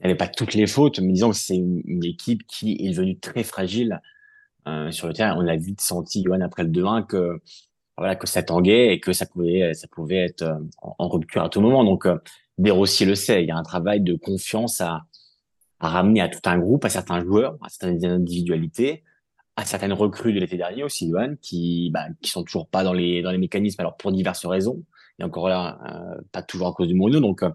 il 0.00 0.06
n'avait 0.06 0.16
pas 0.16 0.28
toutes 0.28 0.54
les 0.54 0.66
fautes, 0.66 0.98
mais 0.98 1.12
disons 1.12 1.30
que 1.30 1.36
c'est 1.36 1.56
une, 1.56 1.80
une 1.84 2.04
équipe 2.04 2.46
qui 2.46 2.76
est 2.80 2.90
devenue 2.90 3.18
très 3.18 3.44
fragile 3.44 4.00
euh, 4.68 4.90
sur 4.92 5.08
le 5.08 5.12
terrain. 5.12 5.36
On 5.36 5.46
a 5.48 5.56
vite 5.56 5.80
senti, 5.80 6.22
Johan, 6.24 6.40
après 6.40 6.62
le 6.62 6.70
2-1, 6.70 7.06
que 7.06 7.40
voilà 7.96 8.16
que 8.16 8.26
ça 8.26 8.42
tanguait 8.42 8.94
et 8.94 9.00
que 9.00 9.12
ça 9.12 9.26
pouvait 9.26 9.74
ça 9.74 9.86
pouvait 9.88 10.24
être 10.24 10.42
euh, 10.42 10.54
en, 10.80 10.94
en 10.98 11.08
rupture 11.08 11.42
à 11.42 11.48
tout 11.48 11.60
moment. 11.60 11.84
Donc 11.84 12.06
euh, 12.06 12.16
De 12.58 12.70
Rossi 12.70 13.04
le 13.04 13.14
sait, 13.14 13.42
il 13.42 13.48
y 13.48 13.50
a 13.50 13.56
un 13.56 13.62
travail 13.64 14.00
de 14.00 14.14
confiance 14.14 14.80
à, 14.80 15.04
à 15.80 15.88
ramener 15.88 16.20
à 16.20 16.28
tout 16.28 16.40
un 16.44 16.58
groupe, 16.58 16.84
à 16.84 16.88
certains 16.88 17.24
joueurs, 17.24 17.56
à 17.62 17.68
certaines 17.68 18.04
individualités, 18.04 19.02
à 19.56 19.64
certaines 19.64 19.92
recrues 19.92 20.32
de 20.32 20.40
l'été 20.40 20.56
dernier 20.56 20.84
aussi, 20.84 21.10
Johan, 21.10 21.34
qui 21.42 21.90
bah, 21.90 22.06
qui 22.22 22.30
sont 22.30 22.44
toujours 22.44 22.68
pas 22.68 22.84
dans 22.84 22.92
les 22.92 23.20
dans 23.22 23.32
les 23.32 23.38
mécanismes, 23.38 23.80
alors 23.80 23.96
pour 23.96 24.12
diverses 24.12 24.46
raisons. 24.46 24.82
Et 25.22 25.24
encore 25.24 25.48
là, 25.48 25.78
euh, 25.86 26.20
pas 26.32 26.42
toujours 26.42 26.66
à 26.66 26.72
cause 26.72 26.88
du 26.88 26.94
Mourinho. 26.94 27.20
Donc 27.20 27.42
euh, 27.42 27.50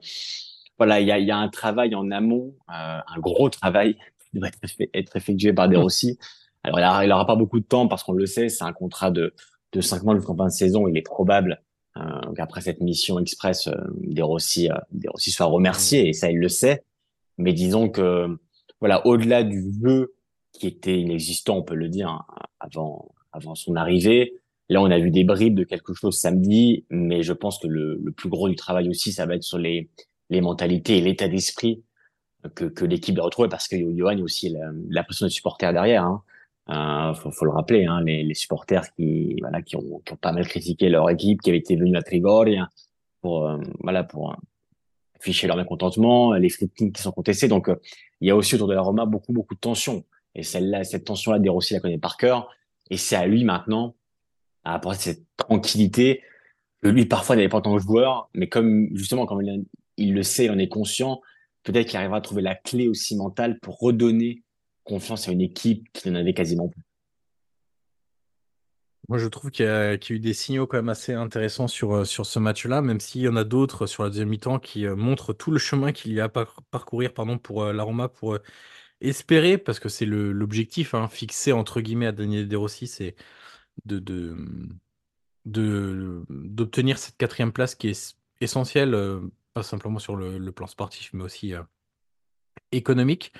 voilà, 0.77 1.01
il 1.01 1.07
y 1.07 1.11
a, 1.11 1.19
il 1.19 1.27
y 1.27 1.31
a 1.31 1.37
un 1.37 1.49
travail 1.49 1.93
en 1.95 2.09
amont, 2.11 2.55
euh, 2.69 2.99
un 3.05 3.19
gros 3.19 3.49
travail 3.49 3.97
qui 4.31 4.39
doit 4.39 4.49
être, 4.93 5.15
effectué 5.15 5.51
par 5.51 5.67
De 5.67 5.75
Rossi. 5.75 6.17
Alors 6.63 6.79
il 6.79 6.83
aura, 6.83 7.05
il 7.05 7.11
aura 7.11 7.27
pas 7.27 7.35
beaucoup 7.35 7.59
de 7.59 7.65
temps 7.65 7.87
parce 7.87 8.03
qu'on 8.03 8.13
le 8.13 8.25
sait, 8.25 8.49
c'est 8.49 8.63
un 8.63 8.73
contrat 8.73 9.11
de 9.11 9.33
de 9.73 9.81
cinq 9.81 10.03
mois 10.03 10.15
jusqu'en 10.15 10.35
fin 10.35 10.45
de 10.45 10.51
saison. 10.51 10.87
Il 10.87 10.97
est 10.97 11.01
probable 11.01 11.61
euh, 11.97 12.33
qu'après 12.35 12.61
cette 12.61 12.79
mission 12.79 13.19
express, 13.19 13.67
euh, 13.67 14.23
Rossi, 14.23 14.69
euh, 14.69 14.75
Rossi 15.09 15.31
soit 15.31 15.47
remercié 15.47 16.07
et 16.07 16.13
ça 16.13 16.31
il 16.31 16.39
le 16.39 16.47
sait. 16.47 16.85
Mais 17.37 17.51
disons 17.51 17.89
que 17.89 18.27
voilà, 18.79 19.05
au-delà 19.05 19.43
du 19.43 19.73
jeu 19.83 20.13
qui 20.53 20.67
était 20.67 20.99
inexistant, 20.99 21.57
on 21.57 21.63
peut 21.63 21.75
le 21.75 21.89
dire, 21.89 22.09
hein, 22.09 22.25
avant 22.59 23.09
avant 23.33 23.55
son 23.55 23.75
arrivée. 23.75 24.39
Là, 24.69 24.81
on 24.81 24.91
a 24.91 24.99
vu 24.99 25.11
des 25.11 25.23
bribes 25.23 25.55
de 25.55 25.63
quelque 25.63 25.93
chose 25.93 26.17
samedi, 26.17 26.85
mais 26.89 27.23
je 27.23 27.33
pense 27.33 27.57
que 27.59 27.67
le, 27.67 27.99
le 28.03 28.11
plus 28.11 28.29
gros 28.29 28.49
du 28.49 28.55
travail 28.55 28.89
aussi, 28.89 29.13
ça 29.13 29.25
va 29.25 29.35
être 29.35 29.43
sur 29.43 29.57
les 29.57 29.89
les 30.29 30.41
mentalités 30.41 30.97
et 30.97 31.01
l'état 31.01 31.27
d'esprit 31.27 31.83
que, 32.55 32.65
que 32.65 32.85
l'équipe 32.85 33.15
doit 33.15 33.25
retrouver 33.25 33.49
parce 33.49 33.67
que 33.67 33.75
Johan, 33.77 34.11
il 34.11 34.19
a 34.19 34.23
aussi 34.23 34.49
la, 34.49 34.71
la 34.89 35.03
pression 35.03 35.25
des 35.25 35.31
supporters 35.31 35.73
derrière. 35.73 36.03
Hein. 36.03 36.23
Euh, 36.69 37.13
faut, 37.13 37.31
faut 37.31 37.45
le 37.45 37.51
rappeler, 37.51 37.85
hein, 37.85 38.01
les, 38.01 38.23
les 38.23 38.33
supporters 38.33 38.93
qui, 38.93 39.37
voilà, 39.39 39.61
qui 39.61 39.77
ont, 39.77 40.01
qui 40.05 40.13
ont 40.13 40.17
pas 40.17 40.33
mal 40.33 40.45
critiqué 40.47 40.89
leur 40.89 41.09
équipe, 41.09 41.41
qui 41.41 41.49
avait 41.49 41.59
été 41.59 41.75
venue 41.77 41.95
à 41.95 42.01
Trigoria 42.01 42.69
pour, 43.21 43.47
euh, 43.47 43.57
voilà, 43.79 44.03
pour 44.03 44.31
euh, 44.31 44.35
afficher 45.17 45.47
leur 45.47 45.55
mécontentement, 45.55 46.33
les 46.33 46.49
scriptings 46.49 46.91
qui 46.91 47.01
sont 47.01 47.13
contestés. 47.13 47.47
Donc, 47.47 47.69
euh, 47.69 47.77
il 48.19 48.27
y 48.27 48.31
a 48.31 48.35
aussi 48.35 48.55
autour 48.55 48.67
de 48.67 48.73
la 48.73 48.81
Roma 48.81 49.05
beaucoup, 49.05 49.31
beaucoup 49.31 49.55
de 49.55 49.59
tension. 49.59 50.03
Et 50.35 50.43
celle-là, 50.43 50.83
cette 50.83 51.05
tension-là, 51.05 51.39
De 51.39 51.47
la 51.47 51.79
connaît 51.79 51.97
par 51.97 52.17
cœur. 52.17 52.49
Et 52.89 52.97
c'est 52.97 53.15
à 53.15 53.25
lui 53.25 53.43
maintenant 53.45 53.95
à 54.67 54.73
apporter 54.73 54.99
cette 54.99 55.23
tranquillité 55.37 56.21
lui, 56.83 57.05
parfois, 57.05 57.35
n'avait 57.35 57.49
pas 57.49 57.57
en 57.57 57.61
tant 57.61 57.75
que 57.75 57.81
joueur. 57.81 58.29
Mais 58.33 58.47
comme, 58.47 58.89
justement, 58.93 59.25
comme 59.25 59.41
il, 59.97 60.13
le 60.13 60.23
sait, 60.23 60.45
il 60.45 60.51
en 60.51 60.57
est 60.57 60.67
conscient, 60.67 61.21
peut-être 61.63 61.87
qu'il 61.87 61.97
arrivera 61.97 62.17
à 62.17 62.21
trouver 62.21 62.41
la 62.41 62.55
clé 62.55 62.87
aussi 62.87 63.15
mentale 63.15 63.59
pour 63.59 63.79
redonner 63.79 64.43
confiance 64.83 65.27
à 65.27 65.31
une 65.31 65.41
équipe 65.41 65.87
qui 65.93 66.09
n'en 66.09 66.19
avait 66.19 66.33
quasiment 66.33 66.69
plus. 66.69 66.81
Moi, 69.09 69.17
je 69.19 69.27
trouve 69.27 69.51
qu'il 69.51 69.65
y 69.65 69.69
a, 69.69 69.93
eu 69.93 70.19
des 70.19 70.33
signaux 70.33 70.67
quand 70.67 70.77
même 70.77 70.89
assez 70.89 71.13
intéressants 71.13 71.69
sur, 71.69 71.93
euh, 71.93 72.03
sur 72.03 72.25
ce 72.25 72.39
match-là, 72.39 72.81
même 72.81 72.99
s'il 72.99 73.21
y 73.21 73.27
en 73.29 73.37
a 73.37 73.45
d'autres 73.45 73.87
sur 73.87 74.03
la 74.03 74.09
deuxième 74.09 74.27
mi-temps 74.27 74.59
qui 74.59 74.85
euh, 74.85 74.97
montrent 74.97 75.31
tout 75.31 75.49
le 75.49 75.59
chemin 75.59 75.93
qu'il 75.93 76.11
y 76.11 76.19
a 76.19 76.25
à 76.25 76.29
par- 76.29 76.61
parcourir 76.71 77.13
pardon, 77.13 77.37
pour 77.37 77.63
euh, 77.63 77.73
la 77.73 77.83
Roma, 77.83 78.09
pour 78.09 78.37
espérer, 78.99 79.57
parce 79.57 79.79
que 79.79 79.87
c'est 79.87 80.05
l'objectif 80.05 80.93
hein, 80.93 81.07
fixé 81.07 81.53
entre 81.53 81.79
guillemets 81.79 82.07
à 82.07 82.11
Daniel 82.11 82.49
De 82.49 82.57
Rossi, 82.57 82.87
c'est 82.87 83.15
de, 83.85 83.99
de, 83.99 84.37
de, 85.45 86.23
d'obtenir 86.29 86.97
cette 86.97 87.17
quatrième 87.17 87.51
place 87.51 87.75
qui 87.75 87.89
est 87.89 88.17
essentielle, 88.41 88.93
euh, 88.93 89.21
pas 89.57 89.63
simplement 89.63 89.97
sur 89.97 90.15
le, 90.15 90.51
plan 90.51 90.67
sportif, 90.67 91.09
mais 91.13 91.23
aussi 91.23 91.55
euh, 91.55 91.63
économique. 92.71 93.33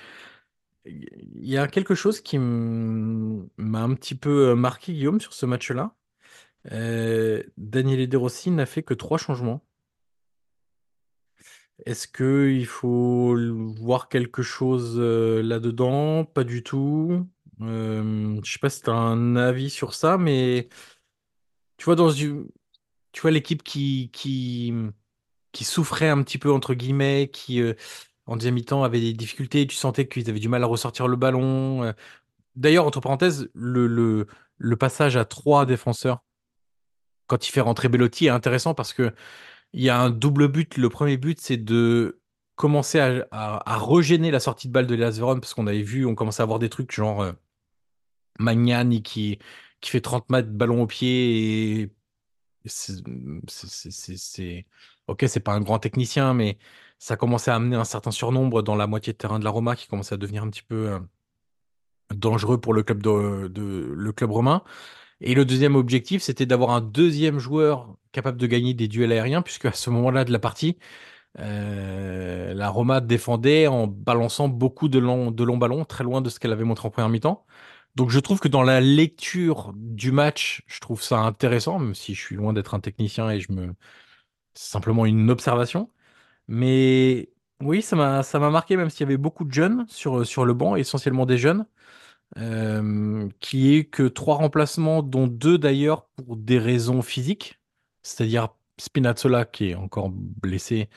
Il 0.84 1.46
y 1.46 1.56
a 1.56 1.68
quelque 1.68 1.94
chose 1.94 2.20
qui 2.20 2.38
m'a 2.38 3.82
un 3.82 3.94
petit 3.94 4.16
peu 4.16 4.48
euh, 4.48 4.54
marqué, 4.56 4.92
Guillaume, 4.92 5.20
sur 5.20 5.32
ce 5.32 5.46
match-là. 5.46 5.94
Euh, 6.72 7.42
Daniele 7.56 8.08
De 8.08 8.16
Rossi 8.16 8.50
n'a 8.50 8.66
fait 8.66 8.82
que 8.82 8.94
trois 8.94 9.18
changements. 9.18 9.64
Est-ce 11.86 12.08
que 12.08 12.50
il 12.50 12.66
faut 12.66 13.36
voir 13.76 14.08
quelque 14.08 14.42
chose 14.42 14.98
là-dedans? 14.98 16.24
Pas 16.24 16.42
du 16.42 16.64
tout. 16.64 17.28
Euh, 17.60 18.40
je 18.44 18.52
sais 18.52 18.58
pas 18.58 18.70
si 18.70 18.82
tu 18.82 18.90
as 18.90 18.94
un 18.94 19.36
avis 19.36 19.70
sur 19.70 19.94
ça, 19.94 20.18
mais 20.18 20.68
tu 21.76 21.84
vois, 21.84 21.96
dans 21.96 22.10
une, 22.10 22.48
tu 23.12 23.22
vois 23.22 23.30
l'équipe 23.30 23.62
qui, 23.62 24.10
qui, 24.12 24.72
qui 25.52 25.64
souffrait 25.64 26.08
un 26.08 26.22
petit 26.22 26.38
peu, 26.38 26.52
entre 26.52 26.74
guillemets, 26.74 27.30
qui 27.32 27.60
euh, 27.62 27.74
en 28.26 28.36
deuxième 28.36 28.54
mi-temps 28.54 28.84
avait 28.84 29.00
des 29.00 29.12
difficultés, 29.14 29.66
tu 29.66 29.76
sentais 29.76 30.08
qu'ils 30.08 30.28
avaient 30.30 30.40
du 30.40 30.48
mal 30.48 30.62
à 30.64 30.66
ressortir 30.66 31.08
le 31.08 31.16
ballon. 31.16 31.84
euh. 31.84 31.92
D'ailleurs, 32.56 32.86
entre 32.86 33.00
parenthèses, 33.00 33.50
le, 33.54 33.86
le, 34.58 34.76
passage 34.76 35.16
à 35.16 35.24
trois 35.24 35.66
défenseurs 35.66 36.24
quand 37.26 37.48
il 37.48 37.52
fait 37.52 37.60
rentrer 37.60 37.88
Belotti 37.88 38.26
est 38.26 38.30
intéressant 38.30 38.74
parce 38.74 38.92
que 38.92 39.14
il 39.72 39.82
y 39.82 39.90
a 39.90 40.00
un 40.00 40.10
double 40.10 40.48
but. 40.48 40.76
Le 40.78 40.88
premier 40.90 41.16
but, 41.18 41.40
c'est 41.40 41.56
de 41.58 42.20
commencer 42.56 43.00
à, 43.00 43.26
à, 43.32 43.74
à 43.76 43.78
la 43.78 44.40
sortie 44.40 44.68
de 44.68 44.72
balle 44.72 44.86
de 44.86 44.94
Hellas 44.94 45.12
Verona 45.12 45.40
parce 45.40 45.54
qu'on 45.54 45.66
avait 45.66 45.82
vu, 45.82 46.06
on 46.06 46.14
commençait 46.14 46.42
à 46.42 46.44
avoir 46.44 46.58
des 46.58 46.70
trucs 46.70 46.92
genre 46.92 47.22
euh, 47.22 47.32
Magnani 48.38 49.02
qui, 49.02 49.38
qui 49.80 49.90
fait 49.90 50.00
30 50.00 50.28
mètres 50.30 50.50
ballon 50.50 50.82
au 50.82 50.86
pied 50.86 51.82
et 51.82 51.92
c'est, 52.66 54.66
ok, 55.06 55.24
c'est 55.28 55.40
pas 55.40 55.52
un 55.54 55.60
grand 55.60 55.78
technicien, 55.78 56.34
mais 56.34 56.58
ça 56.98 57.16
commençait 57.16 57.50
à 57.50 57.56
amener 57.56 57.76
un 57.76 57.84
certain 57.84 58.10
surnombre 58.10 58.62
dans 58.62 58.76
la 58.76 58.86
moitié 58.86 59.12
de 59.12 59.18
terrain 59.18 59.38
de 59.38 59.44
la 59.44 59.50
Roma 59.50 59.76
qui 59.76 59.86
commençait 59.88 60.14
à 60.14 60.18
devenir 60.18 60.42
un 60.42 60.50
petit 60.50 60.62
peu 60.62 60.90
euh, 60.90 60.98
dangereux 62.14 62.60
pour 62.60 62.74
le 62.74 62.82
club 62.82 63.02
de, 63.02 63.50
le 63.94 64.12
club 64.12 64.30
romain. 64.30 64.62
Et 65.20 65.34
le 65.34 65.44
deuxième 65.44 65.76
objectif, 65.76 66.22
c'était 66.22 66.46
d'avoir 66.46 66.70
un 66.72 66.80
deuxième 66.80 67.38
joueur 67.38 67.96
capable 68.12 68.38
de 68.38 68.46
gagner 68.46 68.74
des 68.74 68.88
duels 68.88 69.12
aériens, 69.12 69.42
puisque 69.42 69.66
à 69.66 69.72
ce 69.72 69.90
moment-là 69.90 70.24
de 70.24 70.32
la 70.32 70.38
partie, 70.38 70.78
euh, 71.40 72.54
la 72.54 72.68
Roma 72.70 73.00
défendait 73.00 73.66
en 73.68 73.86
balançant 73.88 74.48
beaucoup 74.48 74.88
de 74.88 74.98
longs, 74.98 75.30
de 75.32 75.44
longs 75.44 75.58
ballons, 75.58 75.84
très 75.84 76.04
loin 76.04 76.20
de 76.22 76.30
ce 76.30 76.38
qu'elle 76.40 76.52
avait 76.52 76.64
montré 76.64 76.86
en 76.88 76.90
première 76.90 77.10
mi-temps. 77.10 77.44
Donc 77.98 78.10
je 78.10 78.20
trouve 78.20 78.38
que 78.38 78.46
dans 78.46 78.62
la 78.62 78.80
lecture 78.80 79.72
du 79.74 80.12
match, 80.12 80.62
je 80.68 80.78
trouve 80.78 81.02
ça 81.02 81.18
intéressant, 81.18 81.80
même 81.80 81.96
si 81.96 82.14
je 82.14 82.20
suis 82.20 82.36
loin 82.36 82.52
d'être 82.52 82.74
un 82.74 82.80
technicien 82.80 83.28
et 83.28 83.40
je 83.40 83.50
me... 83.50 83.74
C'est 84.54 84.70
simplement 84.70 85.04
une 85.04 85.30
observation. 85.30 85.90
Mais 86.48 87.30
oui, 87.60 87.82
ça 87.82 87.96
m'a, 87.96 88.50
marqué, 88.50 88.76
même 88.76 88.90
s'il 88.90 89.00
y 89.00 89.04
avait 89.04 89.16
beaucoup 89.16 89.44
de 89.44 89.52
jeunes 89.52 89.84
sur, 89.88 90.24
sur 90.26 90.44
le 90.44 90.54
banc, 90.54 90.76
essentiellement 90.76 91.26
des 91.26 91.38
jeunes 91.38 91.66
euh, 92.38 93.28
qui 93.40 93.76
est 93.76 93.84
que 93.86 94.04
trois 94.04 94.36
remplacements, 94.36 95.02
dont 95.02 95.26
deux 95.26 95.58
d'ailleurs 95.58 96.06
pour 96.08 96.36
des 96.36 96.58
raisons 96.60 97.02
physiques, 97.02 97.60
c'est-à-dire 98.02 98.50
Spinazzola 98.78 99.44
qui 99.44 99.70
est 99.70 99.74
encore 99.74 100.10
blessé 100.10 100.88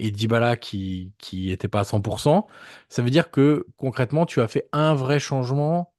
et 0.00 0.10
Dybala 0.10 0.56
qui 0.56 1.12
qui 1.18 1.52
était 1.52 1.68
pas 1.68 1.80
à 1.80 1.84
100%. 1.84 2.46
Ça 2.88 3.02
veut 3.02 3.10
dire 3.10 3.30
que 3.30 3.66
concrètement, 3.76 4.26
tu 4.26 4.40
as 4.40 4.48
fait 4.48 4.68
un 4.72 4.94
vrai 4.94 5.20
changement 5.20 5.92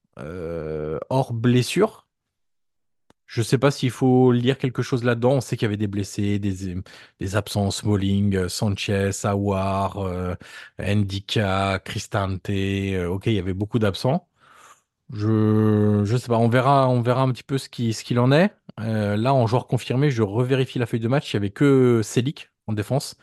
hors 1.10 1.32
blessure. 1.32 2.06
Je 3.30 3.42
sais 3.42 3.58
pas 3.58 3.70
s'il 3.70 3.92
faut 3.92 4.32
lire 4.32 4.58
quelque 4.58 4.82
chose 4.82 5.04
là-dedans. 5.04 5.34
On 5.34 5.40
sait 5.40 5.56
qu'il 5.56 5.66
y 5.66 5.68
avait 5.68 5.76
des 5.76 5.86
blessés, 5.86 6.40
des, 6.40 7.36
absences, 7.36 7.76
Smalling, 7.78 8.34
euh, 8.34 8.48
Sanchez, 8.48 9.10
Awar, 9.22 9.98
euh, 9.98 10.34
Cristante. 11.84 12.50
euh, 12.50 13.06
ok, 13.08 13.26
il 13.26 13.34
y 13.34 13.38
avait 13.38 13.54
beaucoup 13.54 13.78
d'absents. 13.78 14.26
Je, 15.12 16.02
je 16.04 16.16
sais 16.16 16.28
pas, 16.28 16.38
on 16.38 16.48
verra, 16.48 16.88
on 16.88 17.02
verra 17.02 17.22
un 17.22 17.32
petit 17.32 17.42
peu 17.42 17.58
ce 17.58 17.68
qui, 17.68 17.92
ce 17.92 18.04
qu'il 18.04 18.18
en 18.18 18.32
est. 18.32 18.52
Euh, 18.80 19.16
là, 19.16 19.34
en 19.34 19.46
joueur 19.46 19.66
confirmé, 19.68 20.10
je 20.10 20.22
revérifie 20.22 20.78
la 20.78 20.86
feuille 20.86 21.00
de 21.00 21.08
match. 21.08 21.32
Il 21.32 21.34
y 21.34 21.38
avait 21.38 21.50
que 21.50 22.02
Selic 22.02 22.50
en 22.66 22.72
défense. 22.72 23.16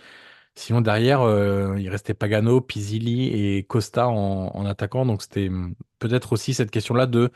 Sinon, 0.58 0.82
derrière, 0.82 1.22
euh, 1.22 1.76
il 1.78 1.88
restait 1.88 2.16
Pagano, 2.16 2.62
Pizzilli 2.62 3.28
et 3.28 3.64
Costa 3.64 4.08
en, 4.08 4.48
en 4.48 4.66
attaquant. 4.66 5.06
Donc, 5.06 5.22
c'était 5.22 5.50
hum, 5.50 5.76
peut-être 6.00 6.34
aussi 6.34 6.56
cette 6.56 6.72
question-là 6.72 7.06
de 7.06 7.30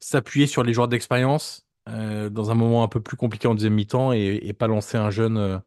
s'appuyer 0.00 0.48
sur 0.48 0.64
les 0.64 0.72
joueurs 0.72 0.88
d'expérience 0.88 1.68
euh, 1.88 2.30
dans 2.30 2.50
un 2.50 2.54
moment 2.54 2.82
un 2.82 2.88
peu 2.88 3.00
plus 3.00 3.16
compliqué 3.16 3.46
en 3.46 3.54
deuxième 3.54 3.74
mi-temps 3.74 4.12
et, 4.12 4.40
et 4.42 4.52
pas 4.52 4.66
lancer 4.66 4.96
un 4.96 5.10
jeune 5.10 5.36
euh, 5.36 5.58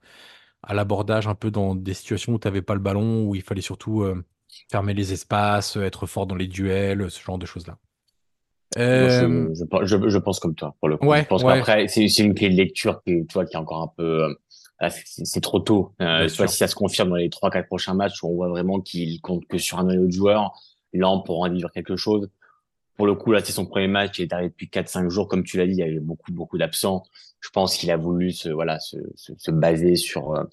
à 0.63 0.73
l'abordage 0.73 1.27
un 1.27 1.35
peu 1.35 1.49
dans 1.49 1.75
des 1.75 1.93
situations 1.93 2.33
où 2.33 2.39
tu 2.39 2.47
n'avais 2.47 2.61
pas 2.61 2.73
le 2.73 2.81
ballon, 2.81 3.23
où 3.25 3.35
il 3.35 3.41
fallait 3.41 3.61
surtout 3.61 4.05
fermer 4.69 4.93
les 4.93 5.13
espaces, 5.13 5.77
être 5.77 6.07
fort 6.07 6.27
dans 6.27 6.35
les 6.35 6.47
duels, 6.47 7.09
ce 7.09 7.21
genre 7.21 7.37
de 7.37 7.45
choses-là. 7.45 7.77
Je, 8.75 8.81
je, 9.53 9.85
je, 9.85 10.09
je 10.09 10.17
pense 10.17 10.41
comme 10.41 10.55
toi, 10.55 10.75
pour 10.79 10.89
le 10.89 10.97
coup. 10.97 11.07
Ouais, 11.07 11.21
je 11.21 11.27
pense 11.27 11.43
ouais. 11.43 11.53
qu'après, 11.53 11.87
c'est 11.87 12.05
une 12.17 12.33
clé 12.33 12.49
de 12.49 12.55
lecture 12.55 13.01
qui, 13.03 13.25
tu 13.27 13.33
vois, 13.33 13.45
qui 13.45 13.55
est 13.55 13.59
encore 13.59 13.81
un 13.81 13.91
peu, 13.95 14.35
c'est 14.89 15.41
trop 15.41 15.59
tôt. 15.59 15.93
Euh, 16.01 16.27
sûr. 16.27 16.47
si 16.49 16.57
ça 16.57 16.67
se 16.67 16.75
confirme 16.75 17.09
dans 17.09 17.15
les 17.15 17.29
trois, 17.29 17.49
quatre 17.49 17.67
prochains 17.67 17.93
matchs 17.93 18.21
où 18.21 18.27
on 18.27 18.35
voit 18.35 18.49
vraiment 18.49 18.79
qu'il 18.79 19.19
compte 19.21 19.45
que 19.47 19.57
sur 19.57 19.79
un 19.79 19.83
noyau 19.83 20.05
de 20.05 20.11
joueurs, 20.11 20.53
là, 20.93 21.09
on 21.09 21.21
pourra 21.21 21.49
en 21.49 21.53
dire 21.53 21.71
quelque 21.71 21.95
chose. 21.95 22.29
Pour 22.95 23.05
le 23.05 23.13
coup, 23.13 23.31
là, 23.31 23.39
c'est 23.43 23.51
son 23.51 23.65
premier 23.65 23.87
match. 23.87 24.17
Il 24.19 24.23
est 24.23 24.33
arrivé 24.33 24.49
depuis 24.49 24.69
quatre, 24.69 24.89
cinq 24.89 25.09
jours. 25.09 25.27
Comme 25.27 25.43
tu 25.43 25.57
l'as 25.57 25.67
dit, 25.67 25.73
il 25.73 25.79
y 25.79 25.83
avait 25.83 25.99
beaucoup, 25.99 26.31
beaucoup 26.31 26.57
d'absents. 26.57 27.03
Je 27.39 27.49
pense 27.49 27.77
qu'il 27.77 27.91
a 27.91 27.97
voulu 27.97 28.31
se, 28.31 28.49
voilà, 28.49 28.79
se, 28.79 28.97
se, 29.15 29.33
se 29.37 29.51
baser 29.51 29.95
sur, 29.95 30.33
euh, 30.33 30.43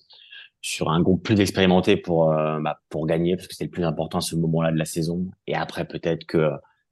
sur 0.61 0.91
un 0.91 1.01
groupe 1.01 1.23
plus 1.23 1.41
expérimenté 1.41 1.97
pour, 1.97 2.33
euh, 2.33 2.61
bah, 2.61 2.81
pour 2.91 3.07
gagner, 3.07 3.37
parce 3.37 3.49
que 3.49 3.55
c'est 3.55 3.65
le 3.65 3.71
plus 3.71 3.85
important 3.85 4.19
à 4.19 4.21
ce 4.21 4.37
moment-là 4.37 4.73
de 4.73 4.79
la 4.79 4.85
saison. 4.85 5.27
Et 5.47 5.55
après, 5.55 5.87
peut-être 5.87 6.27
que, 6.27 6.51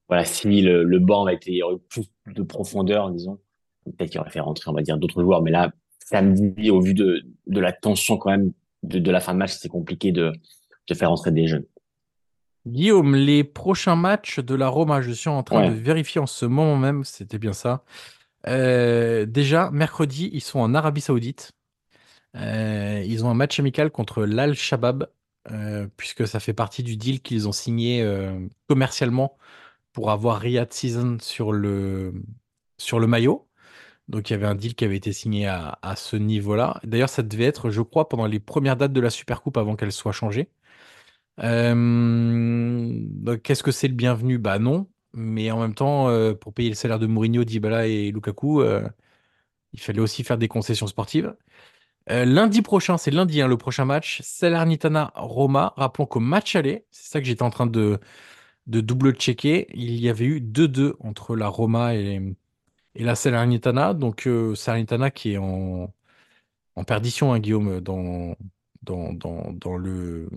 voilà, 0.08 0.24
si 0.24 0.62
le, 0.62 0.84
le 0.84 0.98
banc 0.98 1.26
a 1.26 1.34
été, 1.34 1.50
il 1.52 1.58
y 1.58 1.62
aurait 1.62 1.76
eu 1.76 1.82
plus 1.88 2.06
de 2.26 2.42
profondeur, 2.42 3.10
disons, 3.10 3.38
peut-être 3.84 4.10
qu'il 4.10 4.20
aurait 4.20 4.30
fait 4.30 4.40
rentrer, 4.40 4.70
on 4.70 4.74
va 4.74 4.82
dire, 4.82 4.96
d'autres 4.96 5.22
joueurs. 5.22 5.42
Mais 5.42 5.50
là, 5.50 5.70
samedi, 6.12 6.70
au 6.70 6.80
vu 6.80 6.94
de, 6.94 7.22
de 7.46 7.60
la 7.60 7.72
tension 7.72 8.16
quand 8.18 8.30
même 8.30 8.52
de, 8.82 8.98
de 8.98 9.10
la 9.10 9.20
fin 9.20 9.32
de 9.32 9.38
match, 9.38 9.52
c'est 9.54 9.68
compliqué 9.68 10.12
de, 10.12 10.32
de 10.88 10.94
faire 10.94 11.08
rentrer 11.10 11.30
des 11.32 11.46
jeunes. 11.46 11.64
Guillaume, 12.66 13.16
les 13.16 13.42
prochains 13.42 13.96
matchs 13.96 14.38
de 14.38 14.54
la 14.54 14.68
Roma, 14.68 15.02
je 15.02 15.10
suis 15.10 15.28
en 15.28 15.42
train 15.42 15.62
Ouais. 15.62 15.68
de 15.70 15.74
vérifier 15.74 16.20
en 16.20 16.26
ce 16.26 16.46
moment 16.46 16.76
même, 16.76 17.02
c'était 17.04 17.38
bien 17.38 17.52
ça. 17.52 17.82
Euh, 18.46 19.26
déjà, 19.26 19.70
mercredi, 19.72 20.30
ils 20.32 20.40
sont 20.40 20.60
en 20.60 20.74
Arabie 20.74 21.00
Saoudite. 21.00 21.52
Euh, 22.36 23.02
ils 23.04 23.24
ont 23.24 23.30
un 23.30 23.34
match 23.34 23.58
amical 23.58 23.90
contre 23.90 24.24
l'Al 24.24 24.54
Shabab, 24.54 25.08
euh, 25.50 25.88
puisque 25.96 26.26
ça 26.28 26.38
fait 26.40 26.52
partie 26.52 26.82
du 26.84 26.96
deal 26.96 27.20
qu'ils 27.20 27.48
ont 27.48 27.52
signé 27.52 28.04
commercialement 28.68 29.36
pour 29.92 30.10
avoir 30.10 30.38
Riyad 30.40 30.72
Season 30.72 31.18
sur 31.20 31.52
le, 31.52 32.14
sur 32.78 33.00
le 33.00 33.06
maillot. 33.06 33.46
Donc 34.12 34.30
il 34.30 34.34
y 34.34 34.36
avait 34.36 34.46
un 34.46 34.54
deal 34.54 34.74
qui 34.74 34.84
avait 34.84 34.96
été 34.96 35.12
signé 35.12 35.46
à, 35.48 35.78
ce 35.96 36.16
niveau-là. 36.16 36.80
D'ailleurs, 36.84 37.08
ça 37.08 37.22
devait 37.22 37.44
être, 37.46 37.70
je 37.70 37.80
crois, 37.82 38.08
pendant 38.08 38.26
les 38.26 38.40
premières 38.40 38.76
dates 38.76 38.92
de 38.92 39.00
la 39.00 39.10
Supercoupe 39.10 39.56
avant 39.56 39.74
qu'elle 39.76 39.92
soit 39.92 40.12
changée. 40.12 40.50
Euh, 41.42 43.36
Qu'est-ce 43.42 43.62
que 43.62 43.72
c'est 43.72 43.88
le 43.88 43.94
bienvenu? 43.94 44.38
Bah 44.38 44.58
non. 44.58 44.88
Mais 45.14 45.50
en 45.50 45.60
même 45.60 45.74
temps, 45.74 46.08
euh, 46.08 46.34
pour 46.34 46.54
payer 46.54 46.68
le 46.70 46.74
salaire 46.74 46.98
de 46.98 47.06
Mourinho, 47.06 47.44
Dybala 47.44 47.86
et 47.86 48.10
Lukaku, 48.12 48.62
euh, 48.62 48.86
il 49.72 49.80
fallait 49.80 50.00
aussi 50.00 50.24
faire 50.24 50.38
des 50.38 50.48
concessions 50.48 50.86
sportives. 50.86 51.34
Euh, 52.10 52.24
lundi 52.24 52.62
prochain, 52.62 52.98
c'est 52.98 53.10
lundi, 53.10 53.40
hein, 53.42 53.48
le 53.48 53.56
prochain 53.56 53.84
match, 53.84 54.20
Salernitana-Roma. 54.22 55.74
Rappelons 55.76 56.06
qu'au 56.06 56.20
match 56.20 56.56
aller, 56.56 56.86
c'est 56.90 57.12
ça 57.12 57.20
que 57.20 57.26
j'étais 57.26 57.42
en 57.42 57.50
train 57.50 57.66
de, 57.66 58.00
de 58.66 58.80
double-checker, 58.80 59.68
il 59.74 60.00
y 60.00 60.08
avait 60.08 60.24
eu 60.26 60.40
2-2 60.40 60.94
entre 61.00 61.36
la 61.36 61.48
Roma 61.48 61.94
et, 61.94 62.20
et 62.94 63.04
la 63.04 63.14
Salernitana. 63.14 63.94
Donc 63.94 64.26
euh, 64.26 64.54
Salernitana 64.54 65.10
qui 65.10 65.32
est 65.32 65.38
en, 65.38 65.92
en 66.76 66.84
perdition, 66.84 67.32
hein, 67.32 67.38
Guillaume, 67.38 67.80
dans, 67.80 68.34
dans, 68.82 69.12
dans, 69.12 69.52
dans 69.52 69.76
le, 69.76 70.28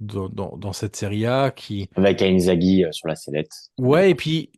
dans, 0.00 0.28
dans, 0.28 0.72
cette 0.72 0.96
Serie 0.96 1.26
A. 1.26 1.50
Qui... 1.50 1.88
Avec 1.96 2.22
Inzaghi 2.22 2.84
euh, 2.84 2.92
sur 2.92 3.08
la 3.08 3.16
sellette. 3.16 3.52
Ouais, 3.78 4.10
et 4.10 4.14
puis, 4.14 4.50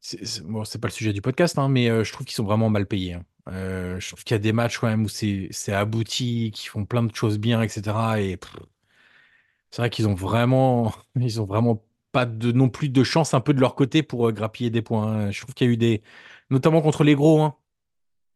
c'est 0.00 0.42
bon, 0.42 0.62
pas 0.62 0.88
le 0.88 0.92
sujet 0.92 1.12
du 1.12 1.20
podcast, 1.20 1.58
hein, 1.58 1.68
mais 1.68 1.88
euh, 1.88 2.04
je 2.04 2.12
trouve 2.12 2.26
qu'ils 2.26 2.34
sont 2.34 2.44
vraiment 2.44 2.70
mal 2.70 2.86
payés. 2.86 3.14
hein. 3.14 3.24
Euh, 3.48 4.00
je 4.00 4.08
trouve 4.08 4.24
qu'il 4.24 4.34
y 4.34 4.36
a 4.36 4.38
des 4.38 4.52
matchs 4.52 4.78
quand 4.78 4.86
même 4.86 5.04
où 5.04 5.08
c'est 5.08 5.50
abouti, 5.72 6.50
qui 6.54 6.68
font 6.68 6.86
plein 6.86 7.02
de 7.02 7.14
choses 7.14 7.38
bien, 7.38 7.60
etc. 7.60 7.82
Et 8.18 8.38
c'est 9.70 9.82
vrai 9.82 9.90
qu'ils 9.90 10.08
ont 10.08 10.14
vraiment, 10.14 10.92
ils 11.20 11.40
ont 11.40 11.44
vraiment 11.46 11.84
pas 12.12 12.26
de, 12.26 12.52
non 12.52 12.68
plus 12.68 12.88
de 12.88 13.02
chance 13.02 13.34
un 13.34 13.40
peu 13.40 13.52
de 13.52 13.60
leur 13.60 13.74
côté 13.74 14.02
pour 14.02 14.30
grappiller 14.32 14.70
des 14.70 14.82
points. 14.82 15.06
hein. 15.26 15.30
Je 15.30 15.40
trouve 15.42 15.54
qu'il 15.54 15.66
y 15.66 15.70
a 15.70 15.72
eu 15.72 15.76
des, 15.76 16.02
notamment 16.50 16.82
contre 16.82 17.04
les 17.04 17.14
gros, 17.14 17.42
hein. 17.42 17.56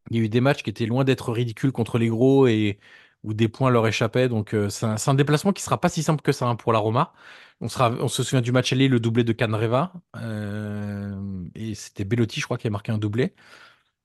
Il 0.09 0.17
y 0.17 0.19
a 0.21 0.23
eu 0.23 0.29
des 0.29 0.41
matchs 0.41 0.63
qui 0.63 0.69
étaient 0.69 0.85
loin 0.85 1.03
d'être 1.03 1.31
ridicules 1.31 1.71
contre 1.71 1.97
les 1.97 2.07
gros 2.07 2.47
et 2.47 2.79
où 3.23 3.33
des 3.33 3.47
points 3.47 3.69
leur 3.69 3.87
échappaient. 3.87 4.29
Donc 4.29 4.53
euh, 4.53 4.69
c'est 4.69 4.85
un, 5.09 5.13
déplacement 5.13 5.53
qui 5.53 5.61
sera 5.63 5.79
pas 5.79 5.89
si 5.89 6.03
simple 6.03 6.21
que 6.21 6.31
ça 6.31 6.47
hein, 6.47 6.55
pour 6.55 6.73
la 6.73 6.79
Roma. 6.79 7.13
On 7.61 7.67
se 7.69 8.23
souvient 8.23 8.41
du 8.41 8.51
match 8.51 8.71
aller, 8.73 8.87
le 8.87 8.99
doublé 8.99 9.23
de 9.23 9.33
Canreva. 9.33 9.93
euh, 10.17 11.45
et 11.55 11.75
c'était 11.75 12.05
Bellotti, 12.05 12.39
je 12.39 12.45
crois, 12.45 12.57
qui 12.57 12.67
a 12.67 12.69
marqué 12.69 12.91
un 12.91 12.97
doublé. 12.97 13.35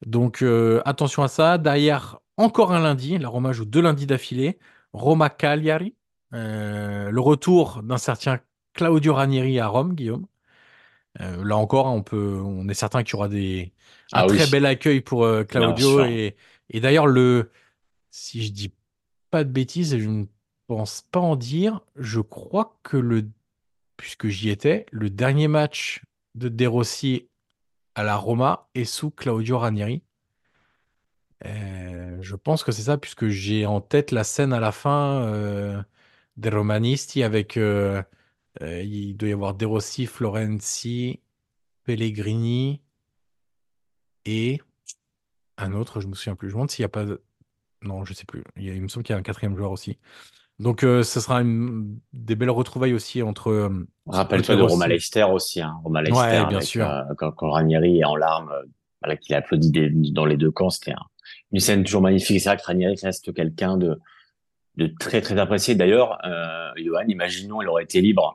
Donc 0.06 0.42
euh, 0.42 0.82
attention 0.84 1.22
à 1.22 1.28
ça. 1.28 1.58
Derrière, 1.58 2.18
encore 2.36 2.72
un 2.72 2.80
lundi. 2.80 3.18
La 3.18 3.28
Roma 3.28 3.52
joue 3.52 3.64
deux 3.64 3.82
lundis 3.82 4.06
d'affilée. 4.06 4.58
Roma 4.92 5.30
Cagliari. 5.30 5.96
Le 6.32 7.18
retour 7.20 7.82
d'un 7.84 7.98
certain 7.98 8.40
Claudio 8.74 9.14
Ranieri 9.14 9.60
à 9.60 9.68
Rome, 9.68 9.94
Guillaume. 9.94 10.26
Euh, 11.20 11.44
là 11.44 11.56
encore, 11.56 11.86
on 11.86 12.02
peut, 12.02 12.40
on 12.44 12.68
est 12.68 12.74
certain 12.74 13.04
qu'il 13.04 13.12
y 13.12 13.16
aura 13.16 13.28
des, 13.28 13.72
un 14.12 14.20
Ah 14.20 14.26
oui. 14.28 14.36
très 14.36 14.48
bel 14.48 14.66
accueil 14.66 15.00
pour 15.00 15.24
euh, 15.24 15.44
Claudio. 15.44 16.04
Et, 16.04 16.36
et 16.70 16.80
d'ailleurs, 16.80 17.06
le, 17.06 17.52
si 18.10 18.44
je 18.44 18.50
dis 18.52 18.72
pas 19.30 19.44
de 19.44 19.50
bêtises, 19.50 19.94
et 19.94 20.00
je 20.00 20.08
ne 20.08 20.24
pense 20.66 21.02
pas 21.12 21.20
en 21.20 21.36
dire, 21.36 21.80
je 21.96 22.20
crois 22.20 22.78
que 22.82 22.96
le, 22.96 23.28
puisque 23.96 24.28
j'y 24.28 24.50
étais, 24.50 24.86
le 24.90 25.08
dernier 25.08 25.46
match 25.46 26.02
de 26.34 26.48
De 26.48 26.66
Rossi 26.66 27.28
à 27.94 28.02
la 28.02 28.16
Roma 28.16 28.68
est 28.74 28.84
sous 28.84 29.10
Claudio 29.10 29.58
Ranieri. 29.58 30.02
Euh, 31.44 32.18
je 32.20 32.34
pense 32.34 32.64
que 32.64 32.72
c'est 32.72 32.82
ça, 32.82 32.98
puisque 32.98 33.28
j'ai 33.28 33.66
en 33.66 33.80
tête 33.80 34.10
la 34.10 34.24
scène 34.24 34.52
à 34.52 34.58
la 34.58 34.72
fin 34.72 35.84
des 36.36 36.48
Romanisti 36.48 37.22
avec, 37.22 37.56
euh, 38.62 38.66
euh, 38.66 38.82
il 38.82 39.16
doit 39.16 39.28
y 39.28 39.32
avoir 39.32 39.54
De 39.54 39.66
Rossi, 39.66 40.06
Florenzi, 40.06 41.20
Pellegrini 41.84 42.80
et 44.24 44.60
un 45.58 45.72
autre, 45.72 46.00
je 46.00 46.06
me 46.08 46.14
souviens 46.14 46.34
plus. 46.34 46.48
Je 46.48 46.54
me 46.54 46.56
demande 46.58 46.70
s'il 46.70 46.82
n'y 46.82 46.86
a 46.86 46.88
pas. 46.88 47.04
Non, 47.82 48.04
je 48.04 48.14
sais 48.14 48.24
plus. 48.24 48.42
Il, 48.56 48.64
y 48.64 48.70
a- 48.70 48.74
il 48.74 48.82
me 48.82 48.88
semble 48.88 49.04
qu'il 49.04 49.12
y 49.12 49.16
a 49.16 49.18
un 49.18 49.22
quatrième 49.22 49.56
joueur 49.56 49.70
aussi. 49.70 49.98
Donc, 50.58 50.84
euh, 50.84 51.02
ce 51.02 51.20
sera 51.20 51.42
une- 51.42 51.98
des 52.12 52.36
belles 52.36 52.50
retrouvailles 52.50 52.94
aussi 52.94 53.22
entre. 53.22 53.48
euh, 53.50 53.86
Rappelle-toi 54.06 54.56
de 54.56 54.62
Rossi- 54.62 54.70
Roma 54.72 54.88
Leicester 54.88 55.24
aussi, 55.24 55.60
hein. 55.60 55.78
Roma 55.84 56.00
Leicester, 56.00 56.20
Ouais, 56.26 56.46
bien 56.46 56.56
avec, 56.58 56.62
sûr. 56.62 56.88
euh, 56.88 57.02
quand, 57.18 57.32
quand 57.32 57.50
Ranieri 57.50 57.98
est 58.00 58.04
en 58.04 58.16
larmes, 58.16 58.50
euh, 58.50 58.62
voilà, 59.02 59.16
qu'il 59.16 59.34
applaudit 59.34 59.70
des- 59.70 59.90
dans 59.90 60.24
les 60.24 60.36
deux 60.36 60.50
camps, 60.50 60.70
c'était 60.70 60.92
un- 60.92 61.06
une 61.52 61.60
scène 61.60 61.84
toujours 61.84 62.00
magnifique. 62.02 62.40
C'est 62.40 62.48
vrai 62.48 62.56
que 62.56 62.62
Ranieri 62.64 62.94
reste 63.02 63.34
quelqu'un 63.34 63.76
de, 63.76 63.98
de 64.76 64.86
très, 64.86 65.20
très 65.20 65.38
apprécié. 65.38 65.74
D'ailleurs, 65.74 66.18
euh, 66.24 66.70
Johan, 66.76 67.04
imaginons, 67.08 67.60
il 67.60 67.68
aurait 67.68 67.84
été 67.84 68.00
libre, 68.00 68.34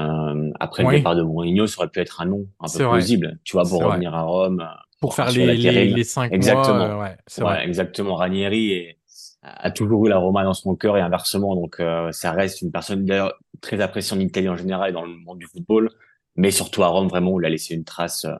euh, 0.00 0.50
après 0.60 0.84
Oui. 0.84 0.94
le 0.94 0.98
départ 0.98 1.16
de 1.16 1.22
Mourinho, 1.22 1.66
ça 1.66 1.78
aurait 1.80 1.88
pu 1.88 2.00
être 2.00 2.20
un 2.20 2.26
nom 2.26 2.46
un 2.60 2.66
peu 2.68 2.82
vrai. 2.82 2.98
plausible, 2.98 3.38
tu 3.44 3.52
vois, 3.52 3.62
pour 3.68 3.82
vrai. 3.82 3.90
revenir 3.92 4.14
à 4.14 4.22
Rome. 4.22 4.60
euh, 4.60 4.64
pour 5.00 5.14
faire 5.14 5.30
les, 5.30 5.56
les, 5.56 6.04
cinq 6.04 6.32
Exactement. 6.32 6.74
mois. 6.78 6.88
euh, 6.88 7.00
ouais, 7.02 7.16
c'est 7.26 7.42
Ouais, 7.42 7.50
vrai. 7.50 7.66
exactement. 7.66 8.14
Ranieri 8.16 8.96
a 9.42 9.70
toujours 9.70 10.06
eu 10.06 10.08
la 10.08 10.16
Roma 10.18 10.42
dans 10.44 10.54
son 10.54 10.74
cœur 10.74 10.96
et 10.96 11.00
inversement. 11.02 11.54
Donc, 11.54 11.78
euh, 11.80 12.10
ça 12.12 12.32
reste 12.32 12.62
une 12.62 12.72
personne 12.72 13.04
d'ailleurs 13.04 13.34
très 13.60 13.80
appréciée 13.80 14.16
en 14.16 14.20
Italie 14.20 14.48
en 14.48 14.56
général 14.56 14.90
et 14.90 14.92
dans 14.92 15.04
le 15.04 15.14
monde 15.16 15.38
du 15.38 15.46
football, 15.46 15.90
mais 16.36 16.50
surtout 16.50 16.82
à 16.82 16.88
Rome 16.88 17.08
vraiment 17.08 17.32
où 17.32 17.40
il 17.40 17.46
a 17.46 17.50
laissé 17.50 17.74
une 17.74 17.84
trace 17.84 18.24
euh, 18.24 18.34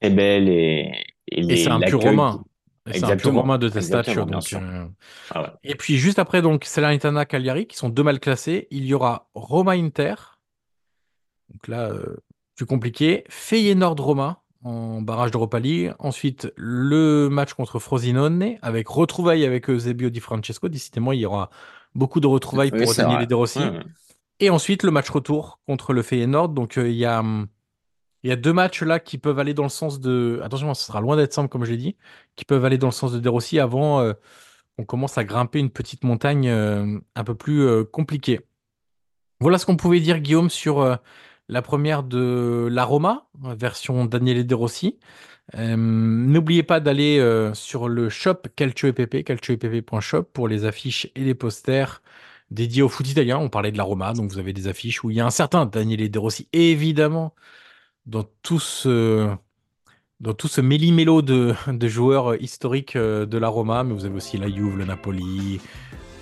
très 0.00 0.10
belle 0.10 0.48
et, 0.48 0.90
et, 1.28 1.40
Et 1.52 1.56
c'est 1.56 1.70
un 1.70 1.80
pur 1.80 2.00
romain. 2.00 2.42
C'est 2.86 2.98
un 2.98 3.00
pur 3.00 3.08
Exactement. 3.08 3.40
romain 3.42 3.58
de 3.58 3.68
Testaccio. 3.68 4.24
bien 4.24 4.38
Donc, 4.38 4.42
sûr. 4.44 4.60
euh, 4.60 4.86
Ah 5.30 5.42
ouais. 5.42 5.48
Et 5.64 5.74
puis 5.74 5.96
juste 5.98 6.18
après, 6.20 6.40
donc 6.40 6.64
Salernitana 6.64 7.24
Cagliari, 7.26 7.66
qui 7.66 7.76
sont 7.76 7.88
deux 7.88 8.02
mal 8.04 8.20
classés. 8.20 8.68
Il 8.70 8.84
y 8.86 8.94
aura 8.94 9.28
Roma 9.34 9.72
Inter. 9.72 10.14
Donc 11.50 11.68
là, 11.68 11.90
euh, 11.90 12.16
plus 12.56 12.66
compliqué. 12.66 13.24
Feyenoord 13.28 14.00
Roma 14.00 14.42
en 14.64 15.00
barrage 15.00 15.30
d'Europa 15.30 15.60
League. 15.60 15.92
Ensuite, 15.98 16.52
le 16.56 17.28
match 17.28 17.54
contre 17.54 17.78
Frosinone 17.78 18.56
avec 18.62 18.88
retrouvailles 18.88 19.44
avec 19.44 19.68
Eusebio 19.70 20.10
Di 20.10 20.20
Francesco. 20.20 20.68
Décidément, 20.68 21.12
il 21.12 21.20
y 21.20 21.26
aura 21.26 21.50
beaucoup 21.94 22.20
de 22.20 22.26
retrouvailles 22.26 22.70
Oui, 22.72 22.84
pour 22.84 22.94
Daniele. 22.94 23.26
De 23.26 23.34
Rossi. 23.34 23.60
Ouais, 23.60 23.70
ouais. 23.70 23.84
Et 24.40 24.50
ensuite, 24.50 24.82
le 24.82 24.90
match 24.90 25.08
retour 25.08 25.60
contre 25.66 25.92
le 25.92 26.02
Feyenoord. 26.02 26.48
Donc, 26.50 26.78
euh, 26.78 26.88
il 26.88 26.96
y 26.96 27.04
a, 27.04 27.20
hum, 27.20 27.46
Il 28.22 28.30
y 28.30 28.32
a 28.32 28.36
deux 28.36 28.52
matchs 28.52 28.82
là 28.82 28.98
qui 28.98 29.18
peuvent 29.18 29.38
aller 29.38 29.54
dans 29.54 29.62
le 29.62 29.68
sens 29.68 30.00
de. 30.00 30.40
Attention, 30.42 30.74
ce 30.74 30.84
sera 30.84 31.00
loin 31.00 31.16
d'être 31.16 31.32
simple, 31.32 31.48
comme 31.48 31.64
je 31.64 31.70
l'ai 31.70 31.76
dit, 31.76 31.96
qui 32.34 32.44
peuvent 32.44 32.64
aller 32.64 32.78
dans 32.78 32.88
le 32.88 32.92
sens 32.92 33.12
de 33.12 33.20
De 33.20 33.28
Rossi 33.28 33.60
avant 33.60 34.00
euh, 34.00 34.14
on 34.78 34.84
commence 34.84 35.16
à 35.16 35.24
grimper 35.24 35.58
une 35.58 35.70
petite 35.70 36.04
montagne 36.04 36.48
euh, 36.48 36.98
un 37.14 37.24
peu 37.24 37.34
plus 37.34 37.84
compliquée. 37.86 38.40
Voilà 39.40 39.58
ce 39.58 39.64
qu'on 39.64 39.76
pouvait 39.76 40.00
dire, 40.00 40.18
Guillaume, 40.18 40.50
sur 40.50 40.98
la 41.48 41.62
première 41.62 42.02
de 42.02 42.68
la 42.70 42.84
Roma, 42.84 43.26
version 43.40 44.04
Daniele 44.04 44.46
De 44.46 44.54
Rossi. 44.54 44.98
Euh, 45.54 45.76
N'oubliez 45.76 46.62
pas 46.62 46.80
d'aller 46.80 47.18
euh, 47.18 47.54
sur 47.54 47.88
le 47.88 48.08
shop 48.08 48.42
Calcio 48.56 48.88
EPP, 48.88 49.24
calcioepp.shop 49.24 50.24
pour 50.32 50.48
les 50.48 50.64
affiches 50.64 51.08
et 51.14 51.20
les 51.20 51.34
posters 51.34 52.02
dédiés 52.50 52.82
au 52.82 52.88
foot 52.88 53.08
italien. 53.08 53.38
On 53.38 53.48
parlait 53.48 53.72
de 53.72 53.78
la 53.78 53.84
Roma, 53.84 54.12
donc 54.12 54.30
vous 54.30 54.38
avez 54.38 54.52
des 54.52 54.68
affiches 54.68 55.04
où 55.04 55.10
il 55.10 55.16
y 55.16 55.20
a 55.20 55.26
un 55.26 55.30
certain 55.30 55.66
Daniele 55.66 56.10
De 56.10 56.18
Rossi, 56.18 56.48
évidemment, 56.52 57.34
dans 58.06 58.24
tout 58.42 58.60
ce, 58.60 59.36
méli-mélo 60.60 61.22
de, 61.22 61.54
joueurs 61.82 62.40
historiques 62.40 62.96
euh, 62.96 63.26
de 63.26 63.38
la 63.38 63.48
Roma, 63.48 63.84
mais 63.84 63.94
vous 63.94 64.04
avez 64.04 64.16
aussi 64.16 64.38
la 64.38 64.48
Juve, 64.48 64.76
le 64.76 64.84
Napoli, 64.84 65.60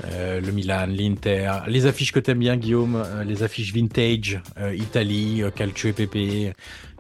euh, 0.07 0.41
le 0.41 0.53
Milan, 0.53 0.87
l'Inter, 0.89 1.51
les 1.69 1.87
affiches 1.87 2.13
que 2.13 2.19
t'aimes 2.21 2.41
bien, 2.41 2.57
Guillaume, 2.57 2.97
euh, 2.97 3.25
les 3.25 3.43
affiches 3.43 3.73
vintage, 3.73 4.41
euh, 4.59 4.75
Italie, 4.75 5.43
Calcio 5.55 5.91
et 5.91 5.93
PP, 5.93 6.53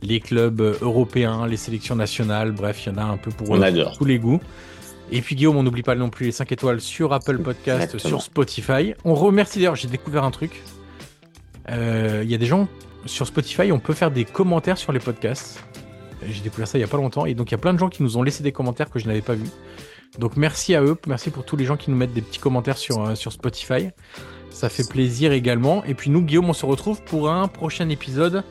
les 0.02 0.20
clubs 0.20 0.61
européens, 0.80 1.46
les 1.46 1.57
sélections 1.57 1.96
nationales, 1.96 2.52
bref, 2.52 2.87
il 2.87 2.92
y 2.92 2.94
en 2.94 2.98
a 2.98 3.04
un 3.04 3.16
peu 3.16 3.30
pour 3.30 3.50
On 3.50 3.61
adore. 3.62 3.96
tous 3.98 4.04
les 4.04 4.18
goûts. 4.18 4.40
Et 5.11 5.20
puis 5.20 5.35
Guillaume, 5.37 5.57
on 5.57 5.62
n'oublie 5.62 5.83
pas 5.83 5.94
non 5.96 6.09
plus 6.09 6.26
les 6.26 6.33
5 6.33 6.50
étoiles 6.52 6.80
sur 6.80 7.12
Apple 7.12 7.38
Podcast, 7.38 7.83
Exactement. 7.94 8.09
sur 8.09 8.22
Spotify. 8.22 8.94
On 9.04 9.14
remercie 9.14 9.59
d'ailleurs, 9.59 9.76
j'ai 9.76 9.88
découvert 9.88 10.24
un 10.24 10.30
truc. 10.30 10.62
Il 11.68 12.30
y 12.30 12.35
a 12.35 12.38
des 12.38 12.46
gens 12.46 12.68
sur 13.07 13.26
Spotify, 13.26 13.70
on 13.72 13.78
peut 13.78 13.92
faire 13.94 14.11
des 14.11 14.24
commentaires 14.24 14.78
sur 14.78 14.92
les 14.92 14.98
podcasts. 15.00 15.62
J'ai 16.26 16.40
découvert 16.40 16.66
ça 16.66 16.78
il 16.78 16.80
y 16.80 16.85
a 16.85 16.88
pas 16.88 16.96
longtemps. 16.96 17.26
Et 17.26 17.35
donc 17.35 17.50
il 17.50 17.52
y 17.52 17.54
a 17.54 17.59
plein 17.59 17.74
de 17.74 17.78
gens 17.78 17.88
qui 17.90 18.02
nous 18.02 18.16
ont 18.16 18.22
laissé 18.22 18.42
des 18.42 18.52
commentaires 18.52 18.88
que 18.90 18.98
je 18.98 19.07
n'avais 19.07 19.20
pas 19.20 19.35
vus. 19.35 19.50
Donc 20.18 20.37
merci 20.37 20.74
à 20.74 20.83
eux, 20.83 20.96
merci 21.07 21.31
pour 21.31 21.44
tous 21.44 21.57
les 21.57 21.64
gens 21.64 21.77
qui 21.77 21.90
nous 21.90 21.96
mettent 21.96 22.12
des 22.12 22.22
petits 22.22 22.38
commentaires 22.38 22.79
sur, 22.79 23.05
euh, 23.05 23.14
sur 23.14 23.33
Spotify. 23.33 23.88
Ça 24.50 24.68
fait 24.68 24.88
plaisir 24.88 25.33
également. 25.33 25.85
Et 25.85 25.94
puis 25.94 26.11
nous, 26.11 26.22
Guillaume, 26.22 26.48
on 26.48 26.53
se 26.53 26.64
retrouve 26.66 27.03
pour 27.03 27.31
un 27.31 27.48
prochain 27.48 27.88
épisode. 27.88 28.44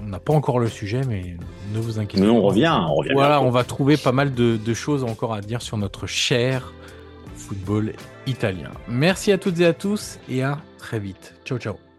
On 0.00 0.06
n'a 0.06 0.20
pas 0.20 0.32
encore 0.32 0.58
le 0.58 0.68
sujet, 0.68 1.02
mais 1.06 1.36
ne 1.74 1.80
vous 1.80 1.98
inquiétez 1.98 2.24
pas. 2.24 2.32
on 2.32 2.42
revient, 2.42 2.74
on 2.88 2.94
revient. 2.94 3.12
Voilà, 3.12 3.42
on 3.42 3.50
va 3.50 3.64
trouver 3.64 3.96
pas 3.96 4.12
mal 4.12 4.32
de, 4.32 4.56
de 4.56 4.74
choses 4.74 5.04
encore 5.04 5.34
à 5.34 5.40
dire 5.40 5.62
sur 5.62 5.76
notre 5.76 6.06
cher 6.06 6.72
football 7.34 7.92
italien. 8.26 8.70
Merci 8.88 9.32
à 9.32 9.38
toutes 9.38 9.58
et 9.60 9.66
à 9.66 9.72
tous 9.72 10.18
et 10.28 10.42
à 10.42 10.58
très 10.78 11.00
vite. 11.00 11.34
Ciao, 11.44 11.58
ciao. 11.58 11.89